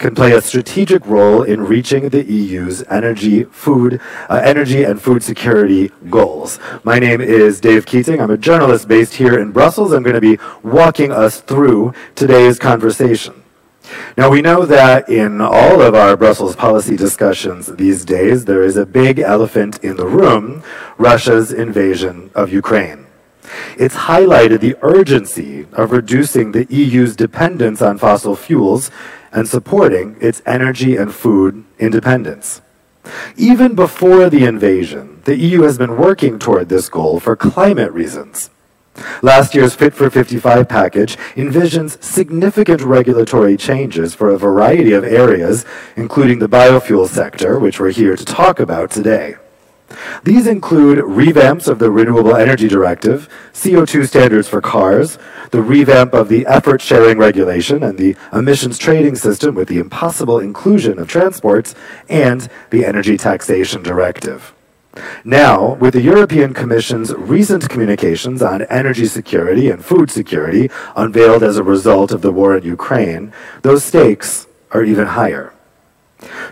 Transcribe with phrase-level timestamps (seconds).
[0.00, 5.22] can play a strategic role in reaching the EU's energy, food, uh, energy and food
[5.22, 6.58] security goals.
[6.82, 8.18] My name is Dave Keating.
[8.18, 9.92] I'm a journalist based here in Brussels.
[9.92, 13.42] I'm going to be walking us through today's conversation.
[14.16, 18.78] Now, we know that in all of our Brussels policy discussions these days, there is
[18.78, 20.62] a big elephant in the room
[20.96, 23.06] Russia's invasion of Ukraine.
[23.76, 28.90] It's highlighted the urgency of reducing the EU's dependence on fossil fuels
[29.32, 32.60] and supporting its energy and food independence.
[33.36, 38.50] Even before the invasion, the EU has been working toward this goal for climate reasons.
[39.22, 45.64] Last year's Fit for 55 package envisions significant regulatory changes for a variety of areas,
[45.96, 49.36] including the biofuel sector, which we're here to talk about today.
[50.24, 55.18] These include revamps of the Renewable Energy Directive, CO2 standards for cars,
[55.50, 60.38] the revamp of the effort sharing regulation and the emissions trading system with the impossible
[60.38, 61.74] inclusion of transports,
[62.08, 64.52] and the Energy Taxation Directive.
[65.24, 71.56] Now, with the European Commission's recent communications on energy security and food security unveiled as
[71.56, 75.52] a result of the war in Ukraine, those stakes are even higher.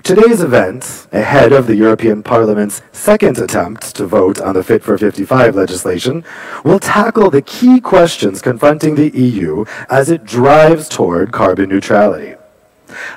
[0.02, 4.96] Today's event, ahead of the European Parliament's second attempt to vote on the Fit for
[4.96, 6.24] 55 legislation,
[6.64, 12.34] will tackle the key questions confronting the EU as it drives toward carbon neutrality.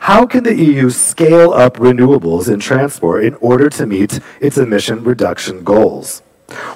[0.01, 5.03] How can the EU scale up renewables in transport in order to meet its emission
[5.05, 6.21] reduction goals?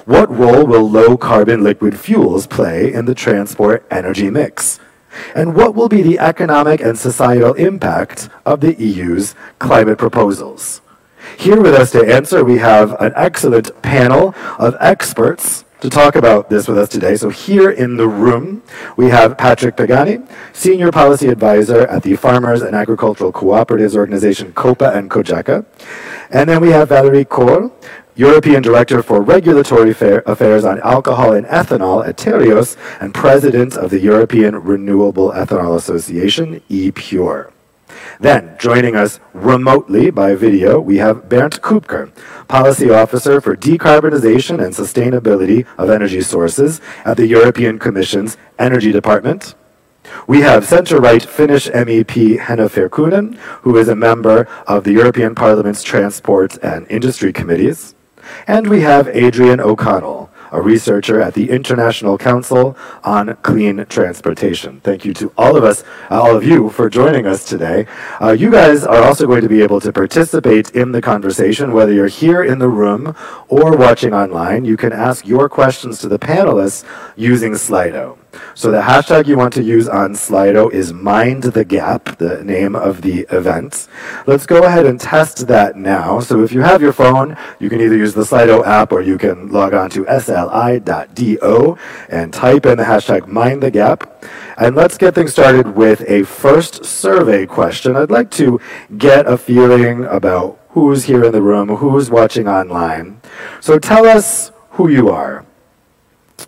[0.06, 4.80] What role will low carbon liquid fuels play in the transport energy mix?
[5.34, 10.80] And what will be the economic and societal impact of the EU's climate proposals?
[11.36, 16.48] Here with us to answer, we have an excellent panel of experts to talk about
[16.48, 17.16] this with us today.
[17.16, 18.62] So here in the room,
[18.96, 24.92] we have Patrick Pagani, Senior Policy Advisor at the Farmers and Agricultural Cooperatives Organization, COPA
[24.94, 25.66] and COGECA.
[26.30, 27.70] And then we have Valerie Corre,
[28.16, 34.00] European Director for Regulatory Affairs on Alcohol and Ethanol at Tereos, and President of the
[34.00, 37.52] European Renewable Ethanol Association, ePure.
[38.18, 42.10] Then, joining us remotely by video, we have Bernd Kuepker,
[42.48, 49.54] Policy Officer for Decarbonization and Sustainability of Energy Sources at the European Commission's Energy Department.
[50.26, 55.82] We have center-right Finnish MEP Henna Virkkunen, who is a member of the European Parliament's
[55.82, 57.95] Transport and Industry Committees.
[58.46, 64.80] And we have Adrian O'Connell, a researcher at the International Council on Clean Transportation.
[64.80, 67.86] Thank you to all of us, uh, all of you, for joining us today.
[68.20, 71.92] Uh, you guys are also going to be able to participate in the conversation, whether
[71.92, 73.14] you're here in the room
[73.48, 74.64] or watching online.
[74.64, 76.84] You can ask your questions to the panelists
[77.16, 78.18] using Slido.
[78.54, 82.74] So the hashtag you want to use on Slido is Mind the Gap, the name
[82.74, 83.88] of the event.
[84.26, 86.20] Let's go ahead and test that now.
[86.20, 89.18] So if you have your phone, you can either use the Slido app or you
[89.18, 94.24] can log on to sli.do and type in the hashtag Mind the Gap.
[94.58, 97.96] And let's get things started with a first survey question.
[97.96, 98.60] I'd like to
[98.96, 103.20] get a feeling about who's here in the room, who's watching online.
[103.60, 105.44] So tell us who you are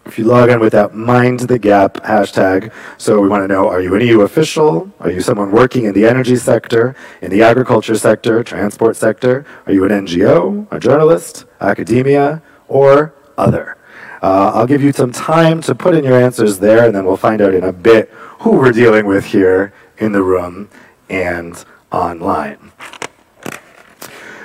[0.08, 3.68] if you log in with that mind the gap hashtag, so we want to know,
[3.68, 4.90] are you an EU official?
[5.00, 9.44] Are you someone working in the energy sector, in the agriculture sector, transport sector?
[9.66, 13.76] Are you an NGO, a journalist, academia, or other?
[14.22, 17.18] Uh, I'll give you some time to put in your answers there, and then we'll
[17.18, 18.08] find out in a bit
[18.40, 20.70] who we're dealing with here in the room
[21.10, 22.72] and online.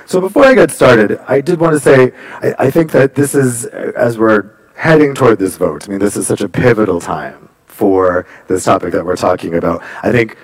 [0.04, 3.34] So before I get started, I did want to say I, I think that this
[3.34, 5.86] is, as we're heading toward this vote.
[5.86, 9.82] I mean, this is such a pivotal time for this topic that we're talking about.
[10.02, 10.36] I think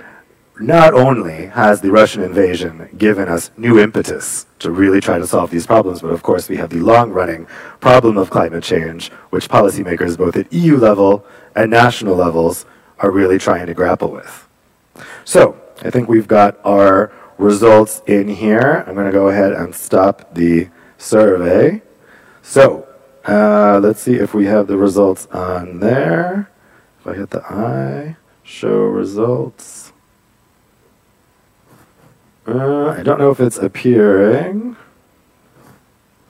[0.58, 5.50] not only has the Russian invasion given us new impetus to really try to solve
[5.50, 7.46] these problems, but of course we have the long running
[7.80, 11.24] problem of climate change, which policymakers both at EU level
[11.56, 12.66] and national levels
[12.98, 14.46] are really trying to grapple with.
[15.24, 18.84] So, I think we've got our results in here.
[18.86, 20.68] I'm going to go ahead and stop the
[20.98, 21.80] survey.
[22.42, 22.86] So,
[23.26, 26.50] uh, let's see if we have the results on there.
[27.00, 29.92] If I hit the I, show results.
[32.46, 34.76] Uh, I don't know if it's appearing.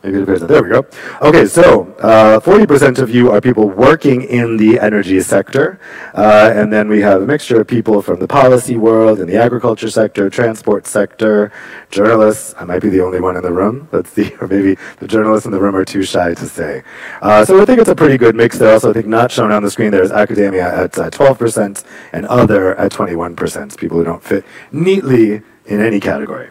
[0.03, 0.41] Maybe it appears.
[0.41, 0.87] There we go.
[1.21, 5.79] Okay, so uh, 40% of you are people working in the energy sector.
[6.15, 9.37] Uh, and then we have a mixture of people from the policy world, in the
[9.37, 11.53] agriculture sector, transport sector,
[11.91, 12.55] journalists.
[12.59, 13.89] I might be the only one in the room.
[13.93, 14.33] Let's see.
[14.41, 16.83] Or maybe the journalists in the room are too shy to say.
[17.21, 18.73] Uh, so I think it's a pretty good mix there.
[18.73, 22.25] Also, I think not shown on the screen there is academia at 12% uh, and
[22.27, 23.77] other at 21%.
[23.77, 26.51] People who don't fit neatly in any category.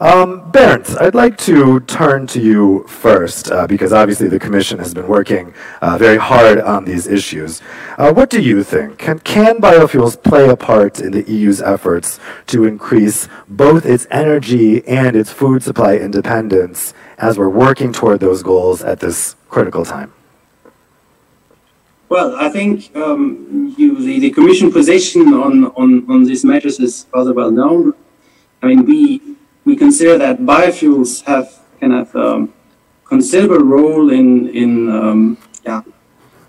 [0.00, 4.92] Um, Bernd, I'd like to turn to you first, uh, because obviously the Commission has
[4.92, 7.62] been working uh, very hard on these issues.
[7.96, 8.98] Uh, what do you think?
[8.98, 12.18] Can, can biofuels play a part in the EU's efforts
[12.48, 18.42] to increase both its energy and its food supply independence as we're working toward those
[18.42, 20.12] goals at this critical time?
[22.08, 27.06] Well, I think um, you, the, the, Commission position on, on, on these matters is
[27.14, 27.94] rather well known.
[28.62, 29.33] I mean, we
[29.64, 32.52] we consider that biofuels have can have um,
[33.04, 35.82] considerable role in in um, yeah,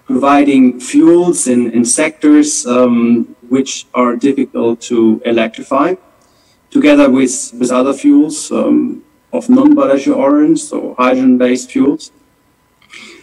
[0.06, 5.96] providing fuels in, in sectors um, which are difficult to electrify,
[6.70, 12.12] together with with other fuels um, of non-biological origin, so hydrogen-based fuels.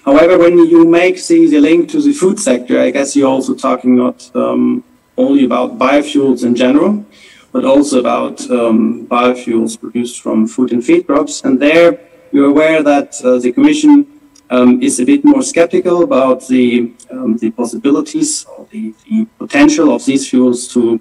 [0.04, 3.54] However, when you make the, the link to the food sector, I guess you're also
[3.54, 4.82] talking not um,
[5.16, 7.04] only about biofuels in general,
[7.52, 11.44] but also about um, biofuels produced from food and feed crops.
[11.44, 12.00] And there,
[12.32, 14.06] we're aware that uh, the Commission
[14.48, 19.94] um, is a bit more skeptical about the, um, the possibilities or the, the, potential
[19.94, 21.00] of these fuels to,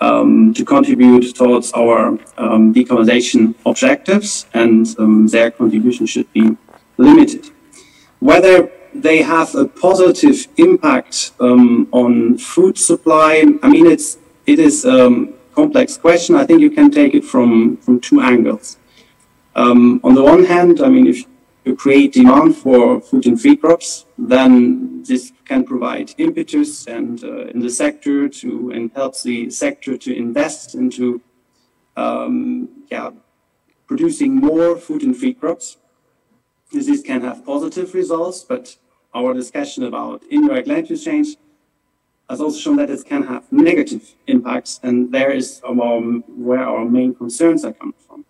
[0.00, 2.08] um, to contribute towards our
[2.38, 6.56] um, decarbonization objectives, and um, their contribution should be
[6.96, 7.50] limited.
[8.20, 15.34] Whether they have a positive impact on food supply, I mean, it's, it is um,
[15.54, 16.36] complex question.
[16.36, 18.78] I think you can take it from, from two angles.
[19.54, 21.24] Um, on the one hand, I mean, if
[21.64, 27.46] you create demand for food and feed crops, then this can provide impetus and uh,
[27.46, 31.20] in the sector to and helps the sector to invest into
[31.96, 33.10] um, yeah,
[33.86, 35.78] producing more food and feed crops.
[36.72, 38.76] This can have positive results, but
[39.14, 41.36] our discussion about indirect land use change
[42.28, 46.84] has also shown that it can have negative impacts, and there is our, where our
[46.84, 48.24] main concerns are coming from.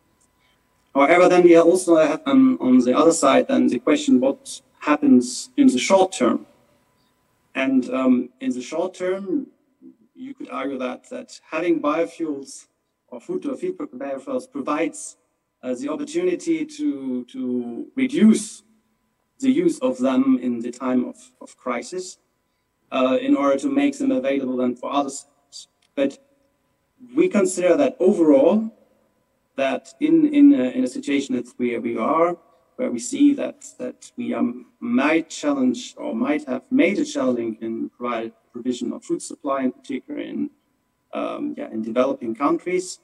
[0.94, 5.50] However, then we also have um, on the other side then the question what happens
[5.56, 6.46] in the short term.
[7.54, 9.48] And um, in the short term,
[10.14, 12.66] you could argue that, that having biofuels
[13.08, 15.16] or food to feed biofuels provides
[15.62, 18.62] uh, the opportunity to, to reduce
[19.40, 22.18] the use of them in the time of, of crisis
[22.94, 25.26] uh, in order to make them available then for others.
[25.96, 26.18] But
[27.14, 28.70] we consider that overall,
[29.56, 32.36] that in, in, a, in a situation that we, we are,
[32.76, 37.58] where we see that, that we um, might challenge or might have made a challenge
[37.60, 40.50] in provide provision of food supply, in particular in,
[41.12, 43.00] um, yeah, in developing countries,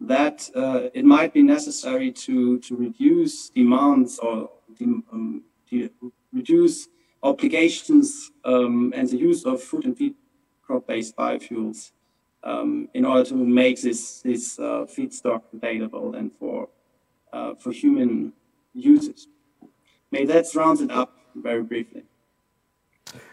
[0.00, 4.50] that uh, it might be necessary to, to reduce demands or
[5.12, 5.42] um,
[6.32, 6.88] reduce
[7.22, 10.14] obligations um, and the use of food and feed
[10.62, 11.92] crop-based biofuels
[12.44, 16.68] um, in order to make this, this uh, feedstock available and for,
[17.32, 18.32] uh, for human
[18.72, 19.26] uses.
[20.10, 22.04] May that round it up very briefly.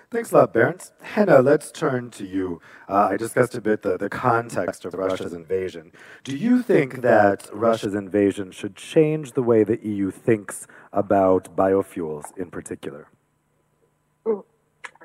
[0.09, 0.89] Thanks a lot, Bernd.
[1.01, 2.61] Henna, let's turn to you.
[2.87, 5.91] Uh, I discussed a bit the, the context of Russia's invasion.
[6.23, 12.25] Do you think that Russia's invasion should change the way the EU thinks about biofuels
[12.37, 13.09] in particular?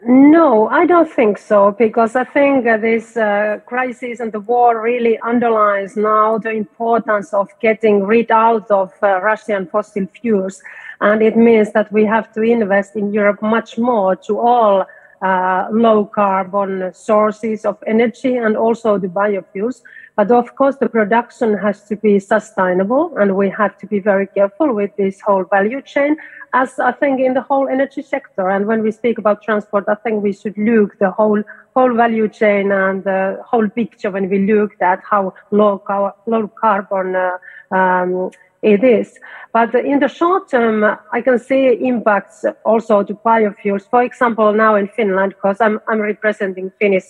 [0.05, 5.17] No, I don't think so, because I think this uh, crisis and the war really
[5.21, 10.61] underlines now the importance of getting rid out of uh, Russian fossil fuels.
[11.01, 14.87] And it means that we have to invest in Europe much more to all
[15.23, 19.83] uh, low carbon sources of energy and also the biofuels.
[20.17, 24.27] But of course, the production has to be sustainable, and we have to be very
[24.27, 26.17] careful with this whole value chain
[26.55, 28.51] as I think in the whole energy sector.
[28.51, 31.43] And when we speak about transport, I think we should look the whole
[31.75, 35.83] whole value chain and the whole picture when we look at how low,
[36.27, 37.39] low carbon uh,
[37.75, 39.19] um, it is.
[39.53, 43.89] But in the short term, I can see impacts also to biofuels.
[43.89, 47.05] For example, now in Finland, because I'm, I'm representing Finnish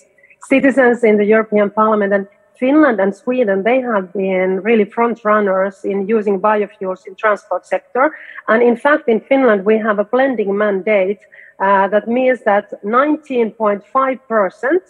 [0.49, 2.27] citizens in the European Parliament, and
[2.63, 8.05] Finland and Sweden, they have been really front runners in using biofuels in transport sector.
[8.47, 11.19] And in fact, in Finland, we have a blending mandate
[11.59, 14.81] uh, that means that 19.5%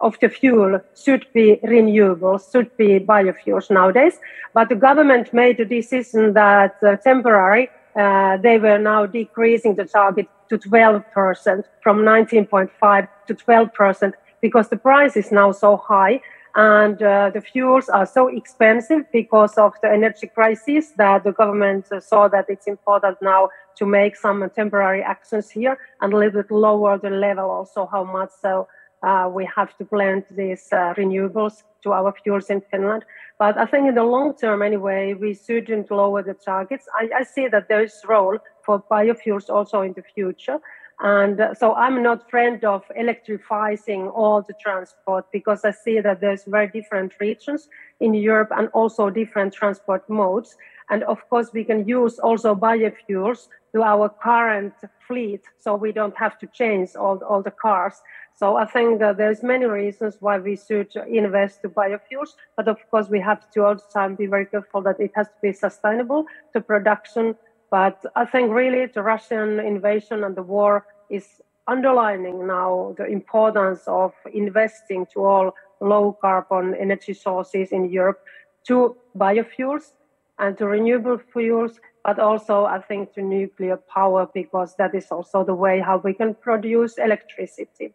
[0.00, 4.14] of the fuel should be renewable, should be biofuels nowadays.
[4.52, 9.86] But the government made a decision that uh, temporary, uh, they were now decreasing the
[9.86, 14.12] target to 12% from 19.5 to 12%
[14.42, 16.20] because the price is now so high
[16.54, 21.86] and uh, the fuels are so expensive because of the energy crisis that the government
[21.90, 26.42] uh, saw that it's important now to make some temporary actions here and a little
[26.42, 28.68] bit lower the level also how much so
[29.02, 33.04] uh, we have to blend these uh, renewables to our fuels in Finland.
[33.38, 36.86] But I think in the long term, anyway, we shouldn't lower the targets.
[36.94, 40.60] I, I see that there is role for biofuels also in the future.
[41.02, 46.44] And so I'm not friend of electrifying all the transport because I see that there's
[46.44, 47.68] very different regions
[47.98, 50.56] in Europe and also different transport modes.
[50.90, 54.74] And of course, we can use also biofuels to our current
[55.08, 57.94] fleet, so we don't have to change all, all the cars.
[58.34, 62.78] So I think that there's many reasons why we should invest to biofuels, but of
[62.90, 65.52] course we have to all the time be very careful that it has to be
[65.52, 67.34] sustainable to production.
[67.70, 73.82] But I think really the Russian invasion and the war is underlining now the importance
[73.86, 78.20] of investing to all low carbon energy sources in Europe
[78.66, 79.92] to biofuels
[80.38, 85.44] and to renewable fuels, but also I think to nuclear power because that is also
[85.44, 87.94] the way how we can produce electricity.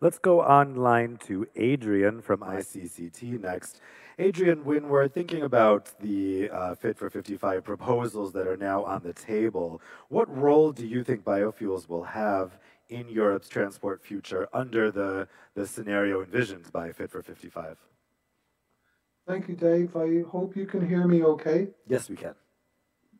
[0.00, 3.80] Let's go online to Adrian from ICCT next.
[4.18, 9.02] Adrian, when we're thinking about the uh, Fit for 55 proposals that are now on
[9.02, 12.58] the table, what role do you think biofuels will have
[12.88, 17.76] in Europe's transport future under the, the scenario envisioned by Fit for 55?
[19.26, 19.94] Thank you, Dave.
[19.96, 21.68] I hope you can hear me okay.
[21.86, 22.34] Yes, we can.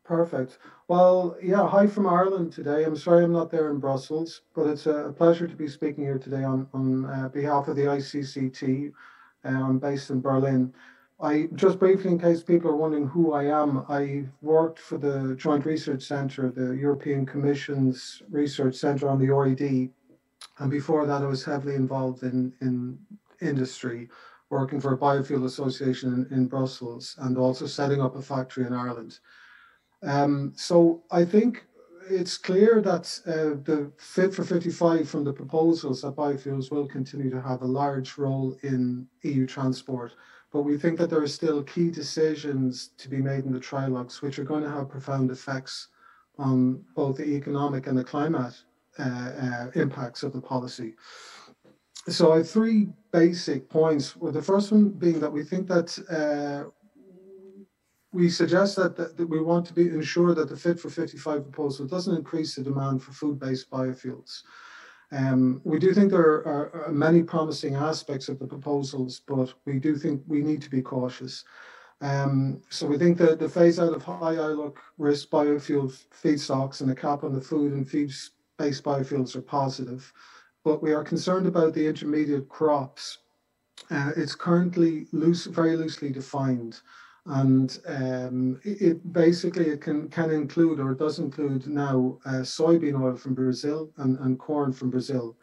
[0.03, 0.59] Perfect.
[0.89, 2.85] Well, yeah, hi from Ireland today.
[2.85, 6.19] I'm sorry I'm not there in Brussels, but it's a pleasure to be speaking here
[6.19, 8.93] today on, on uh, behalf of the ICCT.
[9.47, 10.73] Uh, I'm based in Berlin.
[11.21, 15.35] I just briefly, in case people are wondering who I am, I worked for the
[15.37, 19.91] Joint Research Centre, the European Commission's Research Centre on the RED.
[20.59, 22.99] And before that, I was heavily involved in, in
[23.41, 24.09] industry,
[24.51, 28.75] working for a biofuel association in, in Brussels and also setting up a factory in
[28.75, 29.19] Ireland.
[30.03, 31.65] Um, so I think
[32.09, 37.31] it's clear that uh, the Fit for 55 from the proposals that biofuels will continue
[37.31, 40.15] to have a large role in EU transport.
[40.53, 44.23] But we think that there are still key decisions to be made in the trilogues,
[44.23, 45.89] which are going to have profound effects
[46.39, 48.55] on both the economic and the climate
[48.99, 50.95] uh, uh, impacts of the policy.
[52.09, 54.17] So I have three basic points.
[54.17, 56.71] Well, the first one being that we think that uh,
[58.17, 61.43] we suggest that, that, that, we want to be ensure that the Fit for 55
[61.43, 64.43] proposal doesn't increase the demand for food-based biofuels.
[65.13, 69.79] Um, we do think there are, are, many promising aspects of the proposals, but we
[69.79, 71.45] do think we need to be cautious.
[72.01, 76.91] Um, so we think that the phase out of high ILUC risk biofuel feedstocks and
[76.91, 80.11] a cap on the food and feed-based biofuels are positive,
[80.65, 83.19] but we are concerned about the intermediate crops.
[83.91, 86.81] Uh, it's currently loose, very loosely defined
[87.29, 93.01] and um, it, basically it can can include or it does include now uh, soybean
[93.01, 95.37] oil from Brazil and, and corn from Brazil.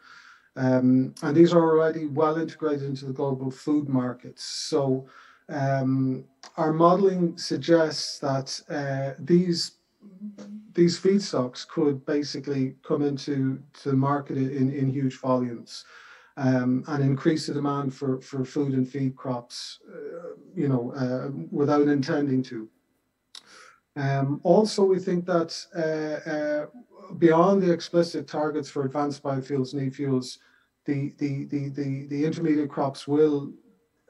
[0.56, 4.44] Um, and these are already well integrated into the global food markets.
[4.44, 5.06] So
[5.48, 6.24] um,
[6.56, 9.72] our modeling suggests that uh, these
[10.74, 15.84] these feedstocks could basically come into to the market in, in huge volumes
[16.36, 21.30] um, and increase the demand for, for food and feed crops, uh, you know, uh,
[21.50, 22.68] without intending to.
[23.96, 26.66] Um, also, we think that uh, uh,
[27.18, 30.38] beyond the explicit targets for advanced biofuels and e-fuels,
[30.84, 33.52] the, the, the, the, the intermediate crops will,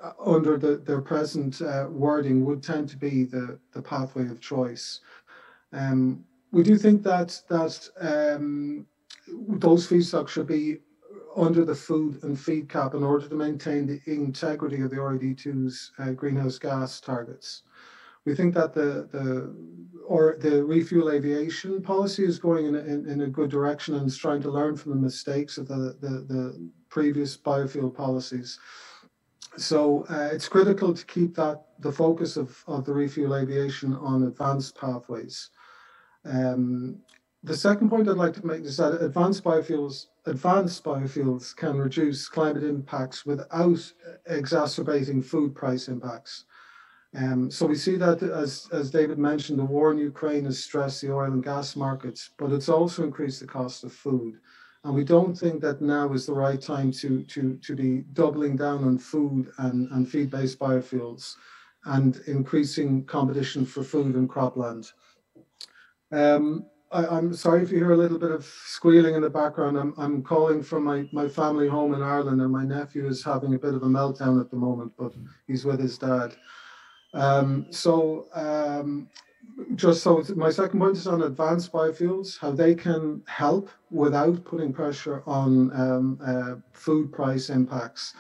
[0.03, 4.41] uh, under the, their present uh, wording, would tend to be the, the pathway of
[4.41, 5.01] choice.
[5.73, 8.87] Um, we do think that that um,
[9.29, 10.79] those feedstocks should be
[11.37, 15.93] under the food and feed cap in order to maintain the integrity of the RED2's
[15.99, 17.63] uh, greenhouse gas targets.
[18.25, 19.55] We think that the the
[20.07, 24.17] or the refuel aviation policy is going in in, in a good direction and is
[24.17, 28.59] trying to learn from the mistakes of the, the, the previous biofuel policies.
[29.57, 34.25] So uh, it's critical to keep that the focus of, of the refuel aviation on
[34.25, 35.51] advanced pathways.
[36.25, 37.03] Um,
[37.45, 42.27] the second point I'd like to make is that advanced biofuels, advanced biofuels can reduce
[42.27, 43.93] climate impacts without
[44.27, 46.47] exacerbating food price impacts.
[47.15, 51.03] Um, so we see that, as, as David mentioned, the war in Ukraine has stressed
[51.03, 54.41] the oil and gas markets, but it's also increased the cost of food.
[54.83, 58.57] And we don't think that now is the right time to, to, to be doubling
[58.57, 61.35] down on food and, and feed-based biofuels
[61.85, 64.91] and increasing competition for food and cropland.
[66.11, 69.77] Um, I, am sorry if you hear a little bit of squealing in the background.
[69.77, 73.55] I'm, I'm calling from my, my family home in Ireland, and my nephew is having
[73.55, 75.13] a bit of a meltdown at the moment, but
[75.49, 76.37] he's with his dad.
[77.13, 79.09] Um, so, um,
[79.75, 84.73] just so my second point is on advanced biofuels, how they can help without putting
[84.73, 88.15] pressure on um, uh, food price impacts.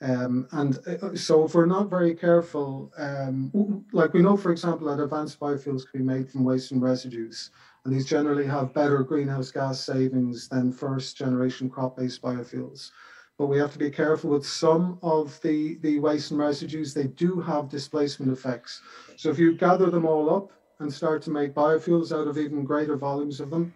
[0.00, 4.86] Um, and uh, so if we're not very careful, um, like we know, for example,
[4.88, 7.50] that advanced biofuels can be made from waste and residues,
[7.86, 12.90] and these generally have better greenhouse gas savings than first generation crop-based biofuels.
[13.38, 16.92] But we have to be careful with some of the, the waste and residues.
[16.92, 18.82] They do have displacement effects.
[19.16, 20.50] So if you gather them all up
[20.80, 23.72] and start to make biofuels out of even greater volumes of them,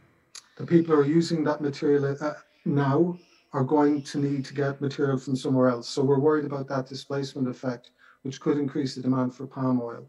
[0.56, 2.32] the people who are using that material uh,
[2.64, 3.16] now
[3.52, 5.88] are going to need to get material from somewhere else.
[5.88, 10.04] So we're worried about that displacement effect, which could increase the demand for palm oil.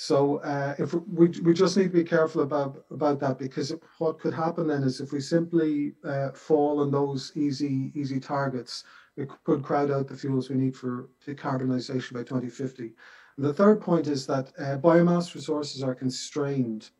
[0.00, 4.20] So uh, if we, we just need to be careful about about that because what
[4.20, 8.84] could happen then is if we simply uh, fall on those easy easy targets,
[9.16, 12.92] it could crowd out the fuels we need for decarbonisation by 2050.
[13.36, 16.90] And the third point is that uh, biomass resources are constrained,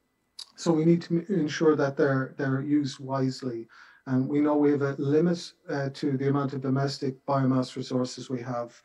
[0.56, 3.68] so we need to ensure that they're they're used wisely.
[4.06, 8.28] And we know we have a limit uh, to the amount of domestic biomass resources
[8.28, 8.82] we have.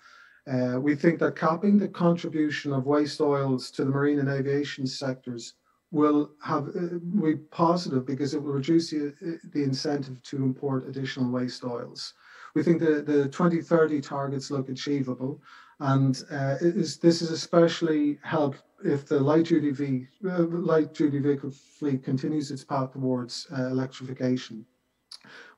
[0.52, 4.86] Uh, we think that capping the contribution of waste oils to the marine and aviation
[4.86, 5.54] sectors
[5.92, 9.14] will have uh, be positive because it will reduce the,
[9.54, 12.14] the incentive to import additional waste oils.
[12.56, 15.42] We think that the 2030 targets look achievable,
[15.80, 21.20] and uh, is, this is especially helped if the light duty v, uh, light duty
[21.20, 24.66] vehicle fleet continues its path towards uh, electrification.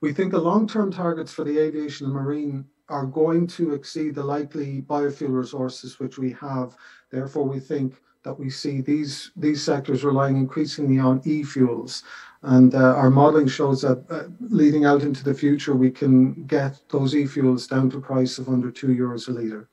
[0.01, 4.23] We think the long-term targets for the aviation and marine are going to exceed the
[4.23, 6.75] likely biofuel resources which we have.
[7.09, 12.03] Therefore, we think that we see these these sectors relying increasingly on e-fuels,
[12.41, 16.79] and uh, our modelling shows that uh, leading out into the future, we can get
[16.89, 19.69] those e-fuels down to a price of under two euros a litre.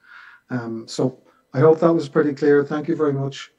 [0.50, 1.18] Um, so
[1.54, 2.64] I hope that was pretty clear.
[2.64, 3.52] Thank you very much.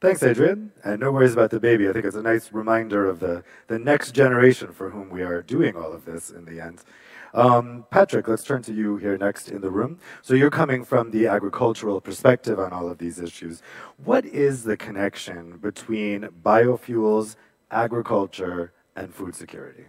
[0.00, 0.72] Thanks, Adrian.
[0.84, 1.88] And no worries about the baby.
[1.88, 5.40] I think it's a nice reminder of the, the next generation for whom we are
[5.40, 6.82] doing all of this in the end.
[7.36, 9.98] Um, Patrick, let's turn to you here next in the room.
[10.22, 13.60] So you're coming from the agricultural perspective on all of these issues.
[14.02, 17.36] What is the connection between biofuels,
[17.70, 19.84] agriculture, and food security?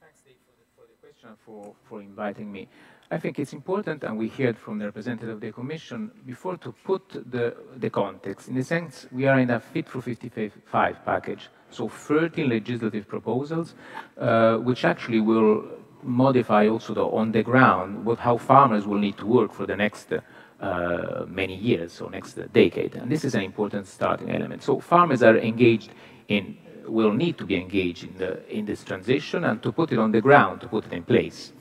[0.00, 2.68] Thanks, Dave, for the, for the question, for, for inviting me.
[3.10, 6.72] I think it's important, and we heard from the representative of the Commission before, to
[6.72, 8.48] put the, the context.
[8.48, 13.74] In the sense, we are in a Fit for 55 package, so 13 legislative proposals,
[14.16, 19.16] uh, which actually will modify also the on the ground what how farmers will need
[19.18, 22.94] to work for the next uh, many years or next decade.
[22.94, 24.62] And this is an important starting element.
[24.62, 25.90] So farmers are engaged
[26.28, 29.98] in will need to be engaged in the in this transition and to put it
[29.98, 31.52] on the ground, to put it in place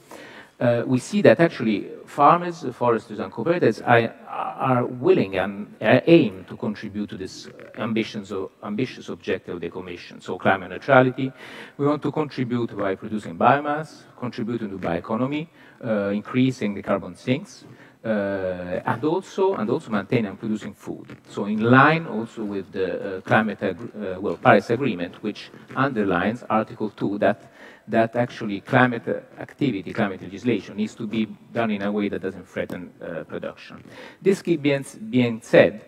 [0.60, 6.58] uh, we see that actually farmers, foresters, and cooperatives are, are willing and aim to
[6.58, 10.20] contribute to this ambitious, ambitious objective of the Commission.
[10.20, 11.32] So climate neutrality,
[11.78, 15.48] we want to contribute by producing biomass, contributing to bioeconomy,
[15.84, 17.64] uh, increasing the carbon sinks,
[18.04, 21.18] uh, and also and also maintaining and producing food.
[21.30, 26.90] So in line also with the uh, climate, uh, well, Paris Agreement, which underlines Article
[26.90, 27.52] 2 that
[27.90, 29.08] that actually climate
[29.40, 33.84] activity, climate legislation needs to be done in a way that doesn't threaten uh, production.
[34.22, 35.86] This being, being said,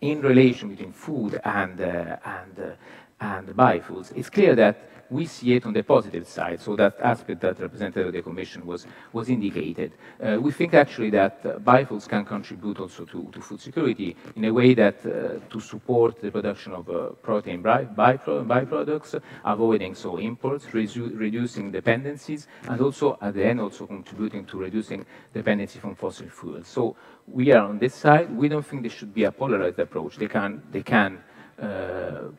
[0.00, 2.74] in relation between food and, uh, and, uh,
[3.20, 7.40] and biofuels, it's clear that we see it on the positive side, so that aspect
[7.40, 9.92] that representative of the Commission was, was indicated.
[10.22, 14.52] Uh, we think actually that uh, can contribute also to, to food security in a
[14.52, 20.66] way that uh, to support the production of uh, protein by, byproducts, avoiding so imports,
[20.66, 26.28] redu reducing dependencies, and also at the end also contributing to reducing dependency from fossil
[26.28, 26.68] fuels.
[26.68, 26.96] So
[27.26, 28.30] we are on this side.
[28.36, 30.16] We don't think there should be a polarized approach.
[30.16, 31.18] They can, they can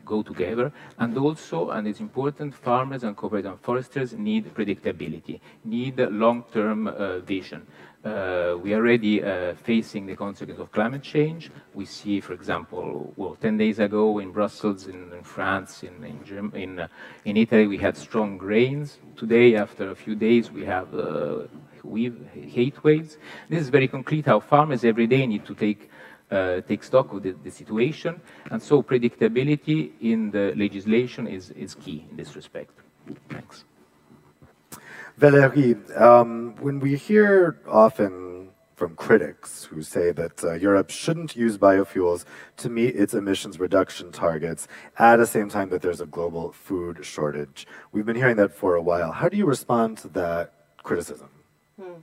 [0.04, 0.72] go together.
[0.98, 7.18] And also, and it's important, farmers and cooperatives and foresters need predictability, need long-term uh,
[7.20, 7.66] vision.
[8.04, 11.52] Uh, we are already uh, facing the consequence of climate change.
[11.72, 16.50] We see, for example, well, 10 days ago in Brussels, in, in France, in, in,
[16.60, 16.88] in, uh,
[17.24, 18.98] in, Italy, we had strong rains.
[19.16, 21.42] Today, after a few days, we have uh,
[22.34, 23.18] heat waves.
[23.48, 26.11] This is very concrete how farmers every day need to take uh,
[26.66, 28.20] take stock of the, the, situation.
[28.50, 32.72] And so predictability in the legislation is, is key in this respect.
[33.28, 33.64] Thanks.
[35.20, 38.48] Valérie, um, when we hear often
[38.82, 42.24] from critics who say that uh, Europe shouldn't use biofuels
[42.56, 44.66] to meet its emissions reduction targets
[44.98, 47.66] at the same time that there's a global food shortage.
[47.92, 49.12] We've been hearing that for a while.
[49.12, 51.28] How do you respond to that criticism?
[51.80, 52.00] Hmm.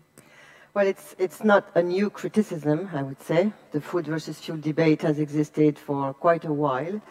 [0.73, 3.51] Well, it's, it's not a new criticism, I would say.
[3.71, 7.01] The food versus fuel debate has existed for quite a while.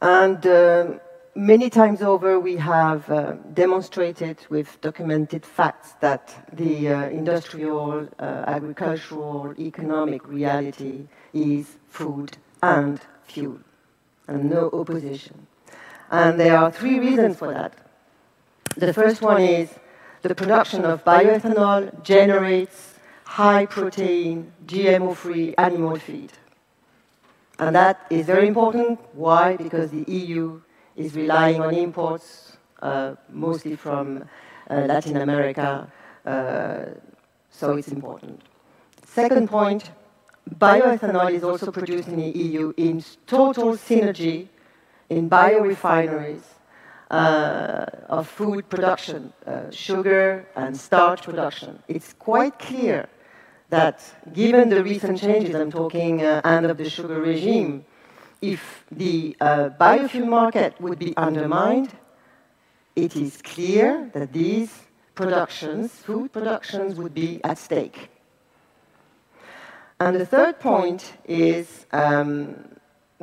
[0.00, 1.00] And um,
[1.34, 8.44] many times over, we have uh, demonstrated with documented facts that the uh, industrial, uh,
[8.46, 13.58] agricultural, economic reality is food and fuel,
[14.28, 15.48] and no opposition.
[16.12, 17.74] And there are three reasons for that.
[18.76, 19.68] The first one is
[20.28, 26.32] the production of bioethanol generates high protein, GMO free animal feed.
[27.58, 28.98] And that is very important.
[29.12, 29.56] Why?
[29.56, 30.62] Because the EU
[30.96, 34.24] is relying on imports, uh, mostly from
[34.70, 35.92] uh, Latin America,
[36.24, 36.84] uh,
[37.50, 38.40] so it's important.
[39.04, 39.90] Second point,
[40.58, 44.48] bioethanol is also produced in the EU in total synergy
[45.10, 46.53] in biorefineries
[47.10, 51.82] uh, of food production, uh, sugar and starch production.
[51.88, 53.08] It's quite clear
[53.70, 57.84] that given the recent changes, I'm talking uh, end of the sugar regime,
[58.40, 61.90] if the uh, biofuel market would be undermined,
[62.94, 64.70] it is clear that these
[65.14, 68.10] productions, food productions, would be at stake.
[70.00, 72.56] And the third point is um,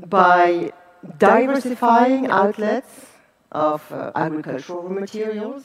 [0.07, 0.71] by
[1.17, 3.10] diversifying outlets
[3.51, 5.63] of uh, agricultural materials,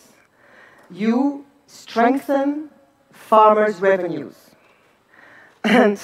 [0.91, 2.71] you strengthen
[3.13, 4.35] farmers' revenues.
[5.65, 6.01] And,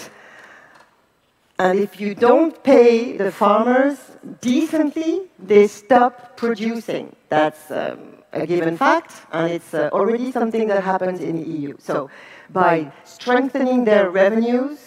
[1.58, 3.98] and if you don't pay the farmers
[4.40, 7.14] decently, they stop producing.
[7.28, 11.76] That's um, a given fact, and it's uh, already something that happens in the EU.
[11.78, 12.10] So
[12.50, 14.78] by strengthening their revenues,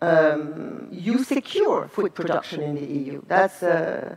[0.00, 3.22] um, you secure food production in the EU.
[3.26, 4.16] That's, uh,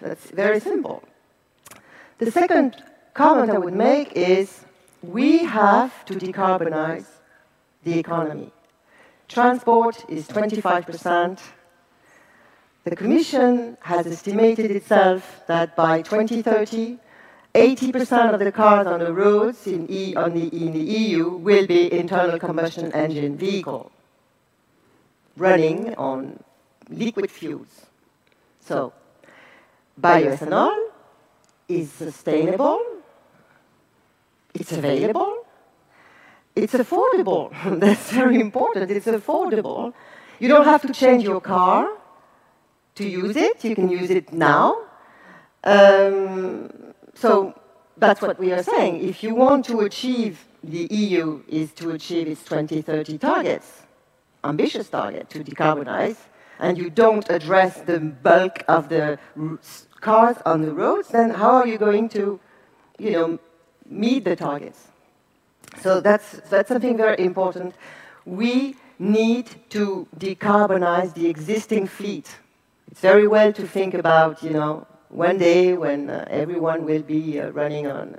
[0.00, 1.02] that's very simple.
[2.22, 2.76] The second
[3.14, 4.60] comment I would make is
[5.02, 7.06] we have to decarbonize
[7.82, 8.52] the economy.
[9.26, 11.40] Transport is 25%.
[12.84, 17.00] The Commission has estimated itself that by 2030,
[17.56, 21.92] 80% of the cars on the roads in, e, the, in the EU will be
[21.92, 23.90] internal combustion engine vehicle
[25.36, 26.38] running on
[26.88, 27.86] liquid fuels.
[28.60, 28.92] So,
[30.00, 30.91] bioethanol
[31.80, 32.80] is sustainable,
[34.54, 35.46] it's available,
[36.54, 37.50] it's affordable.
[37.80, 38.90] That's very important.
[38.90, 39.94] It's affordable.
[40.38, 41.88] You don't have to change your car
[42.96, 43.64] to use it.
[43.64, 44.76] You can use it now.
[45.64, 47.54] Um, so
[47.96, 49.02] that's what we are saying.
[49.08, 53.82] If you want to achieve, the EU is to achieve its 2030 targets,
[54.44, 56.16] ambitious target to decarbonize,
[56.58, 59.18] and you don't address the bulk of the
[60.02, 62.38] cars on the roads, then how are you going to,
[62.98, 63.38] you know,
[63.88, 64.88] meet the targets?
[65.80, 67.74] So that's, that's something very important.
[68.26, 72.36] We need to decarbonize the existing fleet.
[72.90, 77.40] It's very well to think about, you know, one day when uh, everyone will be
[77.40, 78.16] uh, running on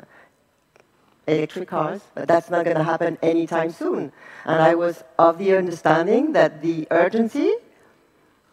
[1.27, 4.11] electric cars, but that's not going to happen anytime soon.
[4.45, 7.55] And I was of the understanding that the urgency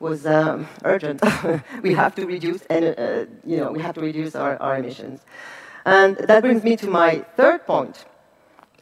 [0.00, 1.22] was um, urgent.
[1.82, 5.20] we have to reduce, and uh, you know, we have to reduce our, our emissions.
[5.84, 8.04] And that brings me to my third point.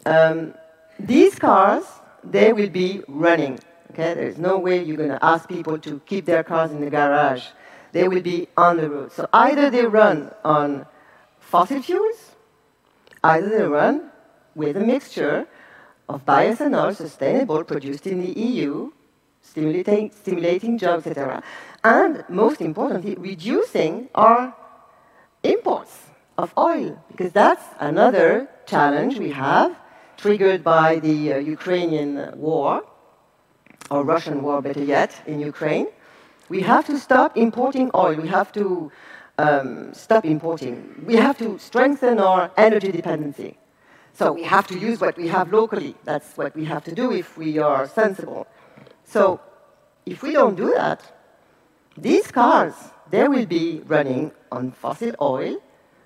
[0.06, 0.54] Um,
[0.98, 1.84] these cars,
[2.24, 3.58] they will be running.
[3.90, 6.90] Okay, there's no way you're going to ask people to keep their cars in the
[6.90, 7.46] garage.
[7.92, 9.12] They will be on the road.
[9.12, 10.86] So either they run on
[11.40, 12.32] fossil fuels,
[13.24, 14.10] either they run
[14.54, 15.46] with a mixture
[16.08, 18.92] of bioethanol, sustainable, produced in the EU,
[19.50, 21.42] stimulating, stimulating jobs, etc.
[21.84, 24.54] And most importantly, reducing our
[25.42, 25.94] imports
[26.36, 29.76] of oil, because that's another challenge we have
[30.16, 32.82] triggered by the uh, Ukrainian war,
[33.90, 35.88] or Russian war, better yet, in Ukraine.
[36.48, 38.14] We have to stop importing oil.
[38.16, 38.90] We have to
[39.38, 41.04] um, stop importing.
[41.06, 43.56] We have to strengthen our energy dependency.
[44.12, 45.94] So we have to use what we have locally.
[46.04, 48.46] That's what we have to do if we are sensible.
[49.08, 49.40] So
[50.04, 51.00] if we don't do that,
[51.96, 52.74] these cars,
[53.10, 55.56] they will be running on fossil oil,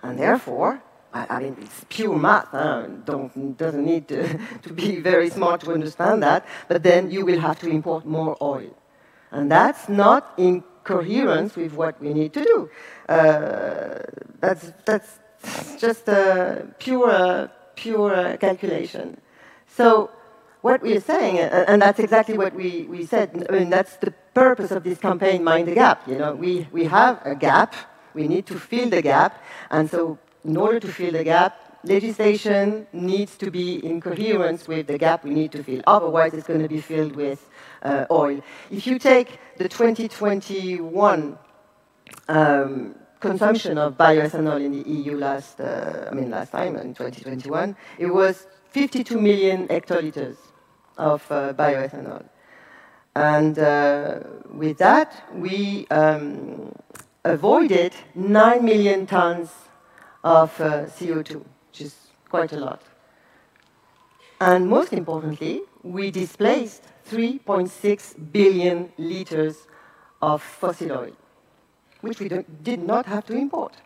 [0.02, 2.48] and therefore I, I mean, it's pure math.
[2.48, 2.86] Huh?
[3.04, 6.46] Don't, doesn't need to, to be very smart to understand that.
[6.68, 8.74] But then you will have to import more oil.
[9.30, 12.70] And that's not in coherence with what we need to do.
[13.08, 13.98] Uh,
[14.40, 15.18] that's, that's
[15.78, 19.20] just a pure, pure calculation.
[19.66, 20.10] So
[20.62, 24.70] what we are saying, and that's exactly what we, we said, mean, that's the purpose
[24.70, 26.06] of this campaign, Mind the Gap.
[26.06, 27.74] You know, we, we have a gap,
[28.14, 32.86] we need to fill the gap, and so in order to fill the gap, legislation
[32.92, 35.82] needs to be in coherence with the gap we need to fill.
[35.84, 37.50] Otherwise, it's going to be filled with
[37.82, 38.40] uh, oil.
[38.70, 41.38] If you take the 2021
[42.28, 47.76] um, consumption of bioethanol in the EU last, uh, I mean, last time in 2021,
[47.98, 50.36] it was 52 million hectoliters
[50.98, 52.24] of uh, bioethanol.
[53.14, 56.72] And uh, with that, we um,
[57.24, 59.50] avoided 9 million tons
[60.24, 61.94] of uh, CO2, which is
[62.28, 62.82] quite a lot.
[64.40, 69.66] And most importantly, we displaced 3.6 billion liters
[70.20, 71.12] of fossil oil,
[72.00, 72.28] which we
[72.62, 73.76] did not have to import.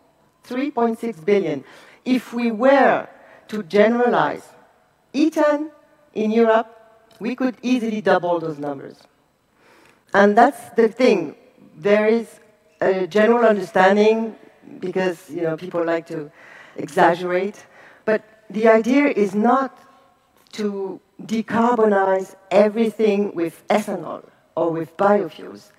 [0.47, 1.63] 3.6 billion.
[2.05, 3.07] If we were
[3.49, 4.43] to generalize
[5.13, 5.69] E10
[6.13, 6.76] in Europe,
[7.19, 8.97] we could easily double those numbers.
[10.13, 11.35] And that's the thing.
[11.77, 12.39] There is
[12.81, 14.35] a general understanding,
[14.79, 16.31] because you know, people like to
[16.75, 17.65] exaggerate,
[18.05, 19.77] but the idea is not
[20.53, 24.23] to decarbonize everything with ethanol
[24.55, 25.71] or with biofuels.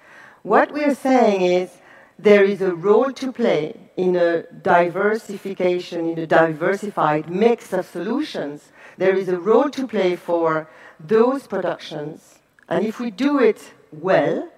[0.42, 1.70] What we're saying is
[2.18, 8.72] there is a role to play in a diversification, in a diversified mix of solutions.
[8.96, 10.68] There is a role to play for
[11.00, 12.38] those productions.
[12.68, 14.48] And if we do it well,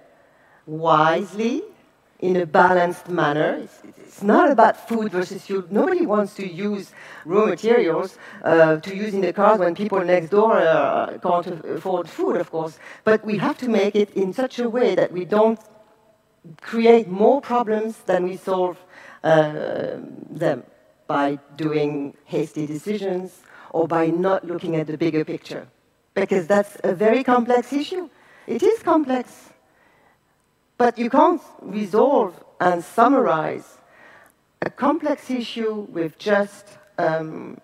[0.65, 1.63] wisely,
[2.21, 3.67] in a balanced manner.
[3.97, 5.63] It's, not about food versus fuel.
[5.71, 6.91] Nobody wants to use
[7.25, 12.07] raw materials uh, to use in the cars when people next door uh, can't afford
[12.07, 12.77] food, of course.
[13.03, 15.59] But we have to make it in such a way that we don't
[16.61, 18.77] create more problems than we solve
[19.23, 19.97] uh,
[20.29, 20.63] them
[21.07, 25.67] by doing hasty decisions or by not looking at the bigger picture.
[26.13, 28.09] Because that's a very complex issue.
[28.47, 29.49] It is complex.
[30.77, 33.77] But you can't resolve and summarize
[34.61, 36.65] a complex issue with just
[36.97, 37.59] um,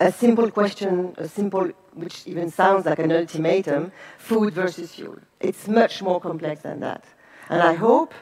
[0.00, 5.18] a simple question, a simple, which even sounds like an ultimatum, food versus fuel.
[5.40, 7.04] It's much more complex than that.
[7.48, 8.12] And I hope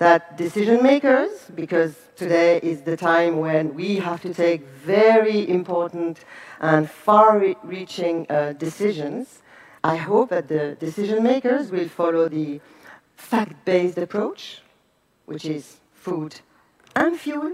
[0.00, 6.24] that decision makers, because today is the time when we have to take very important
[6.60, 9.42] and far reaching uh, decisions,
[9.84, 12.62] I hope that the decision makers will follow the
[13.16, 14.62] fact-based approach,
[15.26, 16.40] which is food
[16.96, 17.52] and fuel,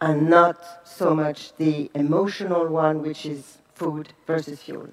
[0.00, 4.88] and not so much the emotional one, which is food versus fuel.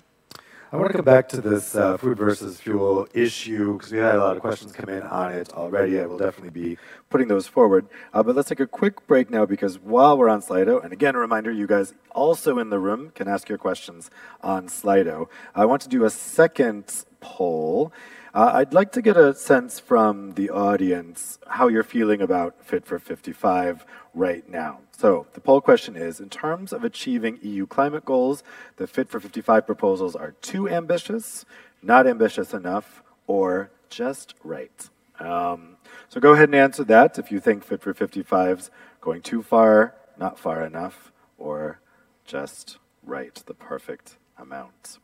[0.70, 4.16] I want to come back to this uh, food versus fuel issue because we had
[4.16, 5.98] a lot of questions come in on it already.
[5.98, 6.78] I will definitely be
[7.10, 7.88] putting those forward.
[8.14, 11.16] Uh, but let's take a quick break now because while we're on Slido, and again,
[11.16, 14.12] a reminder you guys also in the room can ask your questions
[14.44, 15.30] on Slido.
[15.56, 17.94] I want to do a second poll.
[18.38, 22.86] Uh, I'd like to get a sense from the audience how you're feeling about Fit
[22.86, 24.82] for 55 right now.
[24.92, 28.44] So the poll question is, in terms of achieving EU climate goals,
[28.76, 31.46] the Fit for 55 proposals are too ambitious,
[31.82, 34.88] not ambitious enough, or just right.
[35.20, 38.70] Um, so go ahead and answer that if you think Fit for 55's
[39.02, 41.80] going too far, not far enough, or
[42.24, 45.00] just right, the perfect amount.